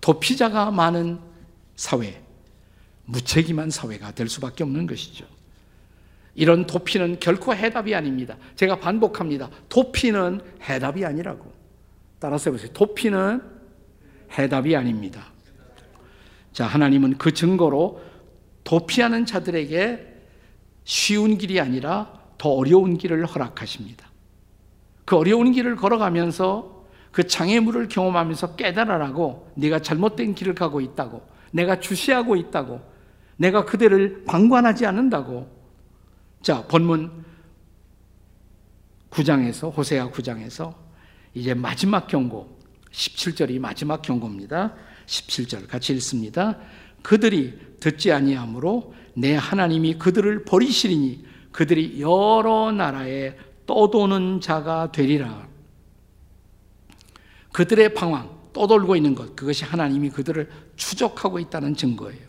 도피자가 0.00 0.70
많은 0.70 1.18
사회, 1.74 2.22
무책임한 3.06 3.70
사회가 3.70 4.12
될 4.12 4.28
수밖에 4.28 4.62
없는 4.62 4.86
것이죠. 4.86 5.26
이런 6.36 6.64
도피는 6.64 7.18
결코 7.18 7.54
해답이 7.54 7.92
아닙니다. 7.92 8.36
제가 8.54 8.78
반복합니다. 8.78 9.50
도피는 9.68 10.40
해답이 10.62 11.04
아니라고. 11.04 11.58
따라서 12.18 12.50
해보세요. 12.50 12.72
도피는 12.72 13.42
해답이 14.36 14.76
아닙니다. 14.76 15.26
자, 16.52 16.66
하나님은 16.66 17.18
그 17.18 17.32
증거로 17.32 18.02
도피하는 18.64 19.26
자들에게 19.26 20.06
쉬운 20.84 21.38
길이 21.38 21.60
아니라 21.60 22.18
더 22.36 22.50
어려운 22.50 22.98
길을 22.98 23.24
허락하십니다. 23.26 24.08
그 25.04 25.16
어려운 25.16 25.52
길을 25.52 25.76
걸어가면서 25.76 26.84
그 27.12 27.26
장애물을 27.26 27.88
경험하면서 27.88 28.56
깨달아라고 28.56 29.52
네가 29.54 29.80
잘못된 29.80 30.34
길을 30.34 30.54
가고 30.54 30.80
있다고 30.80 31.26
내가 31.52 31.80
주시하고 31.80 32.36
있다고 32.36 32.80
내가 33.36 33.64
그대를 33.64 34.24
방관하지 34.24 34.84
않는다고 34.86 35.48
자 36.42 36.66
본문 36.66 37.24
9장에서 39.10 39.74
호세아 39.74 40.10
9장에서 40.10 40.74
이제 41.38 41.54
마지막 41.54 42.06
경고 42.06 42.58
17절이 42.90 43.58
마지막 43.58 44.02
경고입니다 44.02 44.74
17절 45.06 45.68
같이 45.68 45.92
읽습니다 45.94 46.58
그들이 47.02 47.58
듣지 47.80 48.12
아니하므로 48.12 48.94
내 49.14 49.34
하나님이 49.34 49.98
그들을 49.98 50.44
버리시리니 50.44 51.24
그들이 51.52 52.00
여러 52.00 52.70
나라에 52.72 53.36
떠도는 53.66 54.40
자가 54.40 54.92
되리라. 54.92 55.46
그들의 57.52 57.94
방황, 57.94 58.30
떠돌고 58.52 58.96
있는 58.96 59.14
것, 59.14 59.34
그것이 59.36 59.64
하나님이 59.64 60.10
그들을 60.10 60.50
추적하고 60.76 61.38
있다는 61.38 61.74
증거예요. 61.76 62.28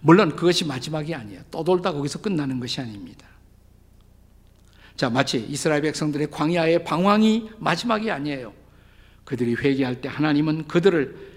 물론 0.00 0.36
그것이 0.36 0.64
마지막이 0.64 1.14
아니에요. 1.14 1.42
떠돌다 1.50 1.92
거기서 1.92 2.20
끝나는 2.20 2.60
것이 2.60 2.80
아닙니다. 2.80 3.26
자, 4.96 5.10
마치 5.10 5.38
이스라엘 5.38 5.82
백성들의 5.82 6.30
광야의 6.30 6.84
방황이 6.84 7.50
마지막이 7.58 8.10
아니에요. 8.10 8.52
그들이 9.24 9.54
회개할 9.54 10.00
때 10.00 10.08
하나님은 10.08 10.68
그들을 10.68 11.36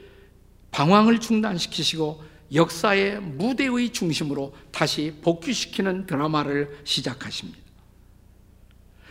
방황을 0.71 1.19
중단시키시고 1.19 2.23
역사의 2.53 3.19
무대의 3.21 3.91
중심으로 3.91 4.55
다시 4.71 5.15
복귀시키는 5.21 6.05
드라마를 6.05 6.79
시작하십니다. 6.83 7.59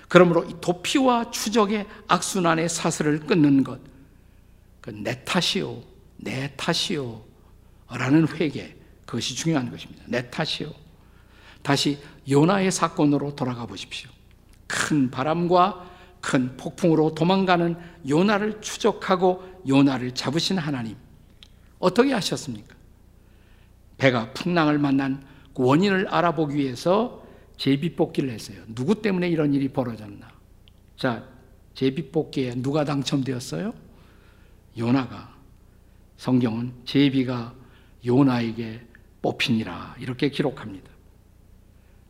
그러므로 0.09 0.45
이 0.45 0.55
도피와 0.61 1.31
추적의 1.31 1.87
악순환의 2.07 2.69
사슬을 2.71 3.21
끊는 3.21 3.63
것, 3.63 3.81
그내 4.81 5.23
탓이요, 5.25 5.83
내 6.17 6.55
탓이요, 6.57 7.23
라는 7.91 8.27
회개, 8.27 8.75
그것이 9.05 9.35
중요한 9.35 9.71
것입니다. 9.71 10.03
내 10.07 10.31
탓이요. 10.31 10.73
다시 11.63 11.99
요나의 12.29 12.71
사건으로 12.73 13.37
돌아가 13.37 13.67
보십시오. 13.67 14.11
큰 14.69 15.11
바람과 15.11 15.89
큰 16.21 16.57
폭풍으로 16.57 17.15
도망가는 17.15 17.77
요나를 18.09 18.61
추적하고 18.61 19.43
요나를 19.67 20.15
잡으신 20.15 20.59
하나님. 20.59 20.97
어떻게 21.79 22.13
하셨습니까? 22.13 22.77
배가 23.97 24.33
풍랑을 24.33 24.79
만난 24.79 25.25
그 25.55 25.65
원인을 25.65 26.07
알아보기 26.09 26.57
위해서 26.57 27.25
제비뽑기를 27.57 28.31
했어요. 28.31 28.63
누구 28.75 29.03
때문에 29.03 29.29
이런 29.29 29.53
일이 29.55 29.69
벌어졌나? 29.69 30.29
자, 30.97 31.25
제비뽑기에 31.75 32.57
누가 32.57 32.85
당첨되었어요? 32.85 33.73
요나가. 34.77 35.37
성경은 36.17 36.73
제비가 36.85 37.55
요나에게 38.05 38.81
뽑히니라 39.23 39.97
이렇게 39.99 40.29
기록합니다. 40.29 40.91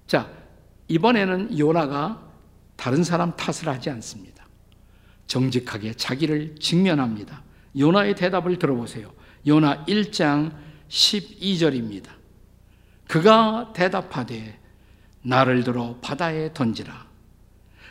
자, 0.06 0.30
이번에는 0.88 1.58
요나가 1.58 2.27
다른 2.78 3.04
사람 3.04 3.36
탓을 3.36 3.68
하지 3.68 3.90
않습니다. 3.90 4.46
정직하게 5.26 5.92
자기를 5.92 6.54
직면합니다. 6.58 7.42
요나의 7.76 8.14
대답을 8.14 8.58
들어보세요. 8.58 9.12
요나 9.46 9.84
1장 9.84 10.54
12절입니다. 10.88 12.08
그가 13.06 13.74
대답하되 13.74 14.58
나를 15.20 15.64
들어 15.64 15.98
바다에 16.00 16.54
던지라. 16.54 17.06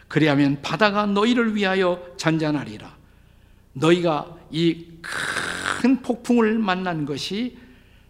그리하면 0.08 0.62
바다가 0.64 1.06
너희를 1.06 1.54
위하여 1.54 2.02
잔잔하리라. 2.18 2.98
너희가 3.74 4.36
이 4.52 4.98
큰 5.82 6.02
폭풍을 6.02 6.58
만난 6.58 7.06
것이 7.06 7.58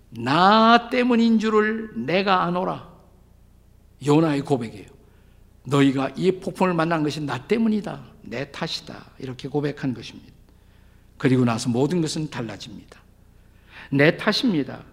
나 0.10 0.90
때문인 0.90 1.38
줄을 1.38 1.92
내가 1.96 2.44
아노라. 2.44 2.88
요나의 4.06 4.42
고백이에요. 4.42 4.88
너희가 5.68 6.12
이 6.16 6.32
폭풍을 6.32 6.74
만난 6.74 7.04
것이 7.04 7.22
나 7.22 7.46
때문이다. 7.46 8.04
내 8.22 8.52
탓이다. 8.52 9.12
이렇게 9.20 9.48
고백한 9.48 9.94
것입니다. 9.94 10.32
그리고 11.18 11.46
나서 11.46 11.70
모든 11.70 12.02
것은 12.02 12.30
달라집니다. 12.30 13.02
내 13.92 14.16
탓입니다. 14.18 14.84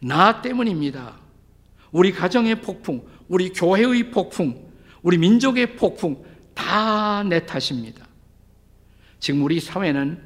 나 0.00 0.40
때문입니다. 0.40 1.16
우리 1.92 2.12
가정의 2.12 2.60
폭풍, 2.62 3.06
우리 3.28 3.50
교회의 3.50 4.10
폭풍, 4.10 4.70
우리 5.02 5.18
민족의 5.18 5.76
폭풍 5.76 6.24
다 6.54 7.22
내 7.22 7.44
탓입니다. 7.44 8.06
지금 9.18 9.42
우리 9.42 9.60
사회는 9.60 10.22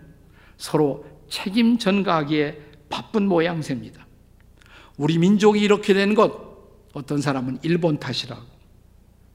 서로 0.57 1.05
책임 1.29 1.79
전가하기에 1.79 2.59
바쁜 2.89 3.27
모양새입니다. 3.27 4.07
우리 4.97 5.19
민족이 5.19 5.61
이렇게 5.61 5.95
된 5.95 6.15
것, 6.15 6.33
어떤 6.93 7.21
사람은 7.21 7.59
일본 7.63 7.99
탓이라고, 7.99 8.54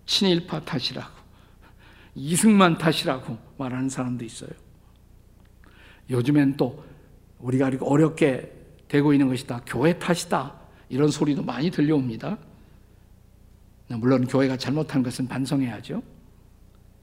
친일파 0.09 0.61
탓이라고, 0.61 1.13
이승만 2.15 2.79
탓이라고 2.79 3.37
말하는 3.57 3.89
사람도 3.89 4.25
있어요. 4.25 4.49
요즘엔 6.09 6.57
또 6.57 6.83
우리가 7.37 7.69
이렇게 7.69 7.85
어렵게 7.85 8.51
되고 8.87 9.13
있는 9.13 9.27
것이 9.27 9.45
다 9.45 9.61
교회 9.67 9.99
탓이다. 9.99 10.55
이런 10.89 11.11
소리도 11.11 11.43
많이 11.43 11.69
들려옵니다. 11.69 12.39
물론 13.89 14.25
교회가 14.25 14.57
잘못한 14.57 15.03
것은 15.03 15.27
반성해야죠. 15.27 16.01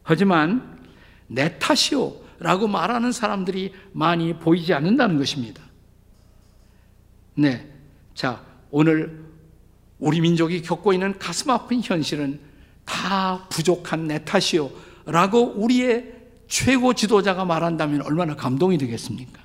하지만 0.03 0.85
내 1.29 1.57
탓이요. 1.61 2.27
라고 2.41 2.67
말하는 2.67 3.13
사람들이 3.13 3.73
많이 3.93 4.37
보이지 4.37 4.75
않는다는 4.75 5.17
것입니다. 5.17 5.63
네. 7.35 7.73
자, 8.15 8.45
오늘 8.73 9.25
우리 10.01 10.21
민족이 10.21 10.61
겪고 10.63 10.93
있는 10.93 11.17
가슴 11.19 11.51
아픈 11.51 11.81
현실은 11.81 12.41
다 12.87 13.47
부족한 13.51 14.07
내 14.07 14.25
탓이요. 14.25 14.71
라고 15.05 15.53
우리의 15.57 16.15
최고 16.49 16.95
지도자가 16.95 17.45
말한다면 17.45 18.03
얼마나 18.03 18.35
감동이 18.35 18.79
되겠습니까? 18.79 19.43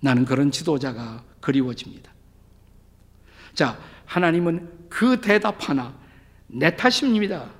나는 0.00 0.24
그런 0.24 0.50
지도자가 0.50 1.22
그리워집니다. 1.40 2.12
자, 3.54 3.78
하나님은 4.04 4.68
그 4.88 5.20
대답 5.20 5.68
하나, 5.68 5.94
내 6.46 6.76
탓입니다. 6.76 7.50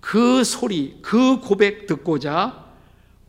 그 0.00 0.44
소리, 0.44 0.98
그 1.02 1.40
고백 1.40 1.86
듣고자 1.86 2.66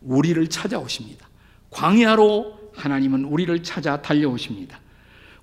우리를 0.01 0.47
찾아오십니다. 0.47 1.27
광야로 1.71 2.71
하나님은 2.75 3.25
우리를 3.25 3.63
찾아 3.63 4.01
달려오십니다. 4.01 4.79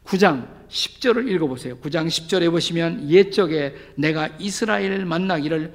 9장 0.07 0.49
10절을 0.69 1.29
읽어보세요. 1.29 1.79
9장 1.79 2.07
10절에 2.07 2.51
보시면 2.51 3.11
옛적에 3.11 3.75
내가 3.97 4.29
이스라엘을 4.39 5.05
만나기를 5.05 5.75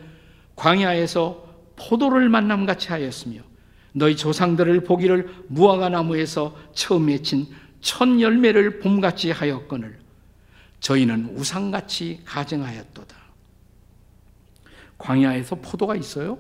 광야에서 0.56 1.50
포도를 1.76 2.30
만남 2.30 2.66
같이 2.66 2.90
하였으며 2.90 3.42
너희 3.94 4.16
조상들을 4.16 4.84
보기를 4.84 5.30
무화과 5.48 5.90
나무에서 5.90 6.58
처음 6.74 7.08
맺힌 7.08 7.48
첫 7.82 8.20
열매를 8.20 8.80
봄같이 8.80 9.32
하였거늘 9.32 10.00
저희는 10.80 11.36
우상같이 11.36 12.22
가정하였도다. 12.26 13.16
광야에서 14.98 15.56
포도가 15.56 15.96
있어요? 15.96 16.38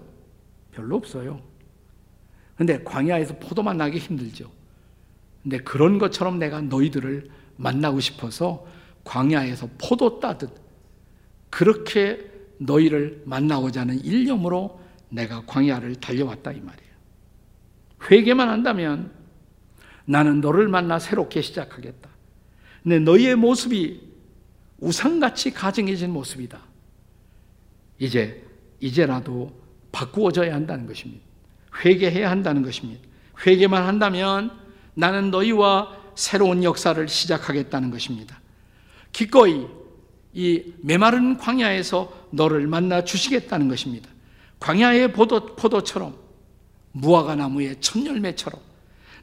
별로 0.71 0.95
없어요. 0.95 1.41
근데 2.55 2.83
광야에서 2.83 3.37
포도만 3.39 3.77
나기 3.77 3.97
힘들죠. 3.97 4.51
근데 5.41 5.57
그런 5.57 5.97
것처럼 5.97 6.37
내가 6.37 6.61
너희들을 6.61 7.29
만나고 7.57 7.99
싶어서 7.99 8.65
광야에서 9.03 9.69
포도 9.77 10.19
따듯 10.19 10.49
그렇게 11.49 12.29
너희를 12.57 13.23
만나고자 13.25 13.81
하는 13.81 14.03
일념으로 14.03 14.79
내가 15.09 15.43
광야를 15.45 15.95
달려왔다 15.95 16.51
이 16.51 16.61
말이에요. 16.61 16.91
회개만 18.09 18.49
한다면 18.49 19.11
나는 20.05 20.41
너를 20.41 20.67
만나 20.67 20.99
새롭게 20.99 21.41
시작하겠다. 21.41 22.09
근데 22.83 22.99
너희의 22.99 23.35
모습이 23.35 24.09
우상같이 24.79 25.51
가증해진 25.51 26.11
모습이다. 26.11 26.59
이제 27.99 28.43
이제라도 28.79 29.51
바꾸어져야 29.91 30.55
한다는 30.55 30.87
것입니다. 30.87 31.23
회개해야 31.85 32.29
한다는 32.29 32.63
것입니다. 32.63 33.01
회개만 33.45 33.85
한다면 33.85 34.51
나는 34.95 35.29
너희와 35.29 36.00
새로운 36.21 36.63
역사를 36.63 37.07
시작하겠다는 37.07 37.89
것입니다. 37.89 38.39
기꺼이 39.11 39.65
이 40.33 40.63
메마른 40.81 41.35
광야에서 41.39 42.27
너를 42.29 42.67
만나 42.67 43.03
주시겠다는 43.03 43.67
것입니다. 43.67 44.07
광야의 44.59 45.13
포도, 45.13 45.55
포도처럼 45.55 46.15
무화과 46.91 47.33
나무의 47.33 47.77
첫 47.81 48.05
열매처럼 48.05 48.61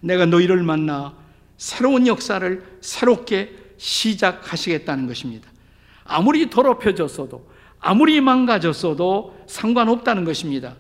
내가 0.01 0.27
너희를 0.27 0.65
만나 0.65 1.15
새로운 1.57 2.09
역사를 2.09 2.79
새롭게 2.81 3.57
시작하시겠다는 3.77 5.07
것입니다. 5.07 5.49
아무리 6.03 6.51
더럽혀졌어도 6.51 7.49
아무리 7.79 8.21
망가졌어도 8.21 9.45
상관없다는 9.47 10.25
것입니다. 10.25 10.75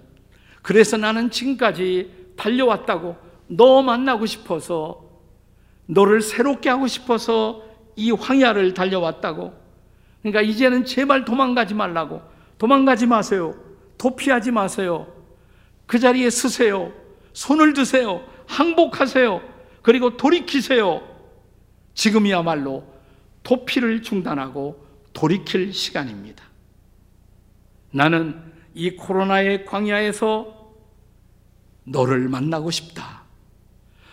그래서 0.62 0.96
나는 0.96 1.31
지금까지 1.31 2.11
달려왔다고 2.37 3.16
너 3.46 3.83
만나고 3.83 4.26
싶어서 4.26 5.08
너를 5.88 6.20
새롭게 6.20 6.68
하고 6.68 6.87
싶어서 6.87 7.62
이 7.96 8.12
황야를 8.12 8.74
달려왔다고 8.74 9.53
그러니까 10.22 10.42
이제는 10.42 10.85
제발 10.85 11.24
도망가지 11.24 11.74
말라고 11.74 12.22
도망가지 12.59 13.07
마세요. 13.07 13.55
도피하지 13.96 14.51
마세요. 14.51 15.07
그 15.87 15.98
자리에 15.98 16.29
서세요. 16.31 16.92
손을 17.33 17.72
드세요. 17.72 18.22
항복하세요. 18.46 19.40
그리고 19.83 20.16
돌이키세요. 20.16 21.01
지금이야말로 21.94 22.85
도피를 23.42 24.03
중단하고 24.03 24.85
돌이킬 25.12 25.72
시간입니다. 25.72 26.44
나는 27.90 28.42
이 28.74 28.90
코로나의 28.90 29.64
광야에서 29.64 30.74
너를 31.85 32.29
만나고 32.29 32.70
싶다. 32.70 33.17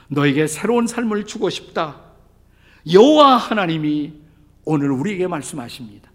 너에게 0.10 0.48
새로운 0.48 0.88
삶을 0.88 1.26
주고 1.26 1.50
싶다. 1.50 2.02
여호와 2.92 3.38
하나님이 3.38 4.14
오늘 4.66 4.92
우리에게 4.92 5.28
말씀하십니다. 5.28 6.12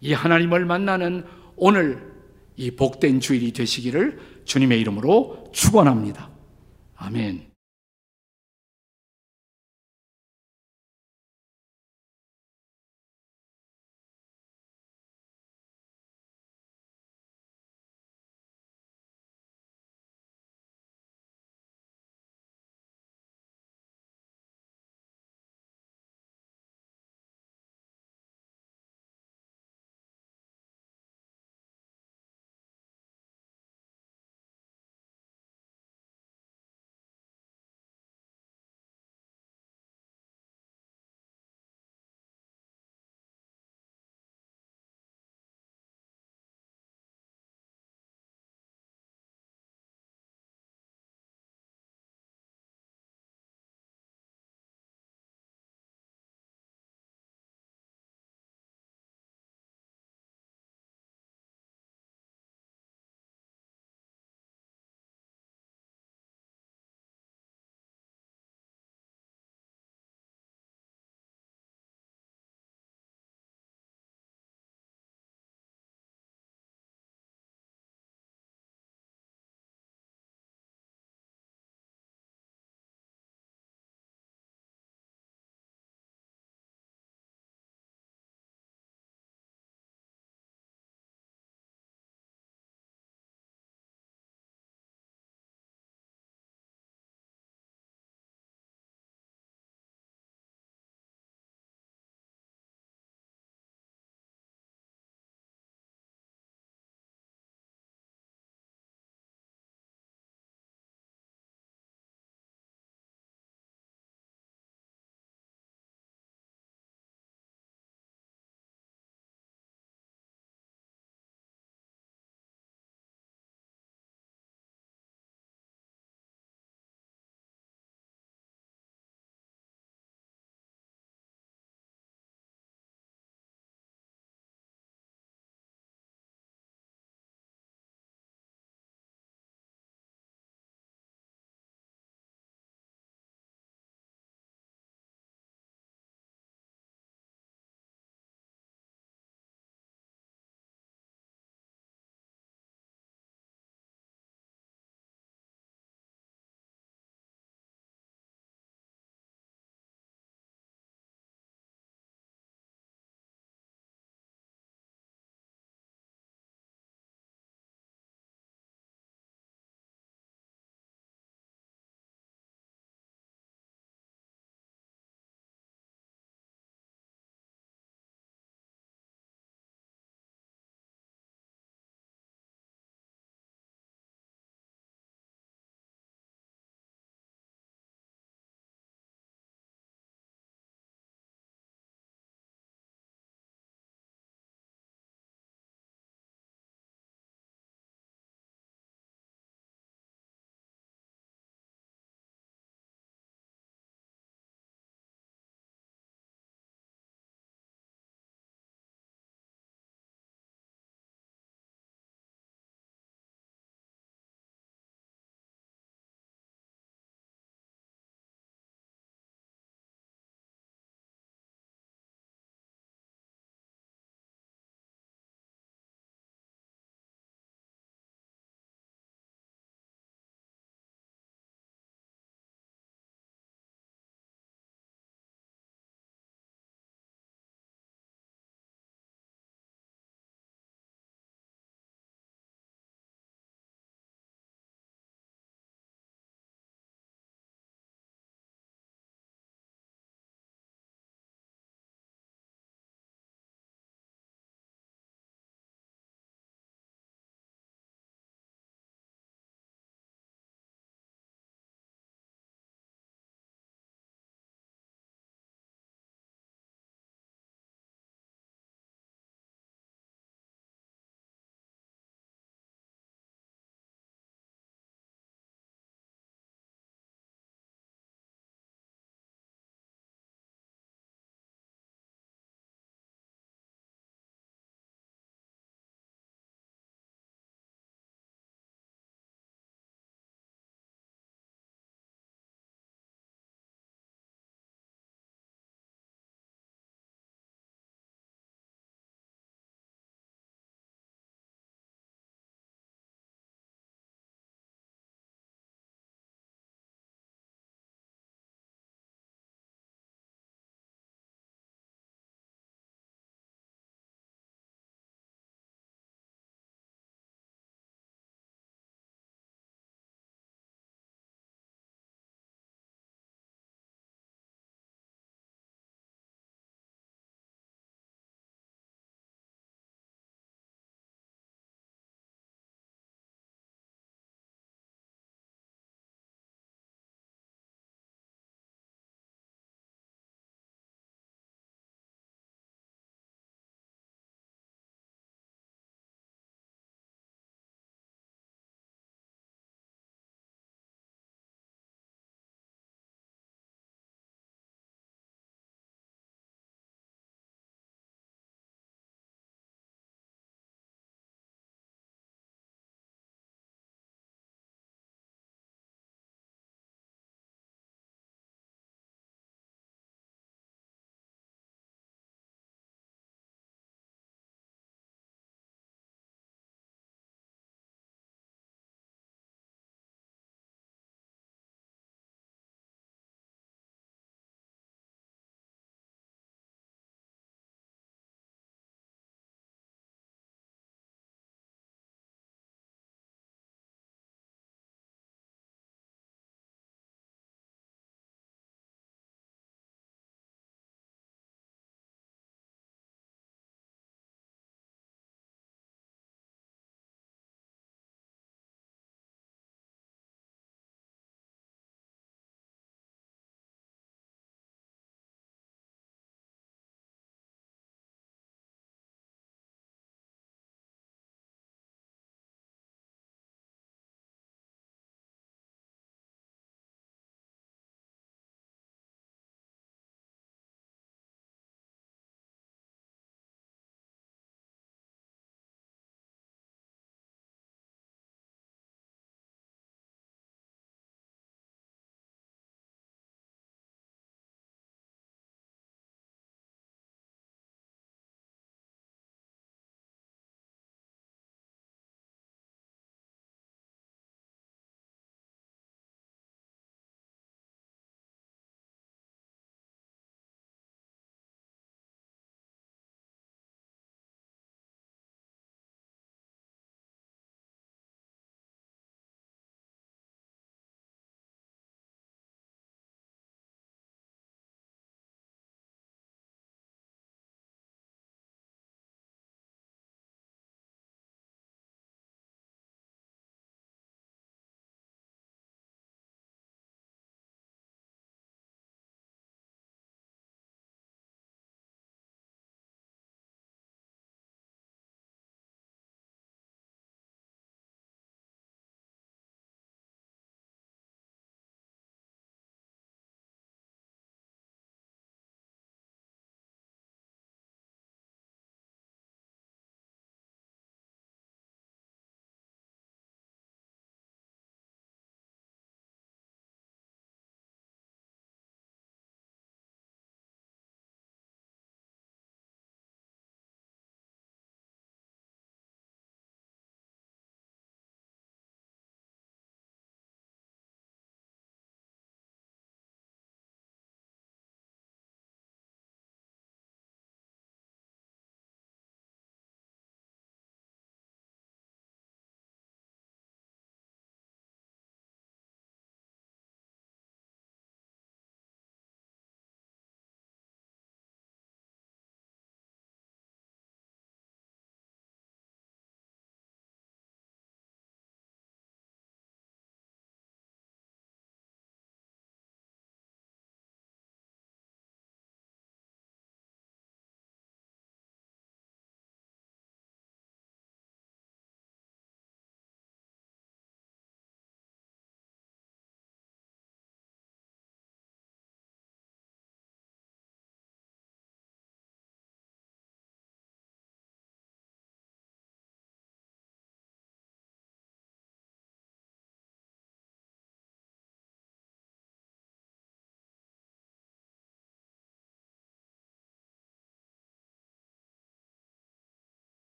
이 0.00 0.12
하나님을 0.12 0.64
만나는 0.64 1.24
오늘 1.56 2.10
이 2.56 2.70
복된 2.70 3.20
주일이 3.20 3.52
되시기를 3.52 4.18
주님의 4.44 4.80
이름으로 4.80 5.50
축원합니다. 5.52 6.30
아멘. 6.96 7.49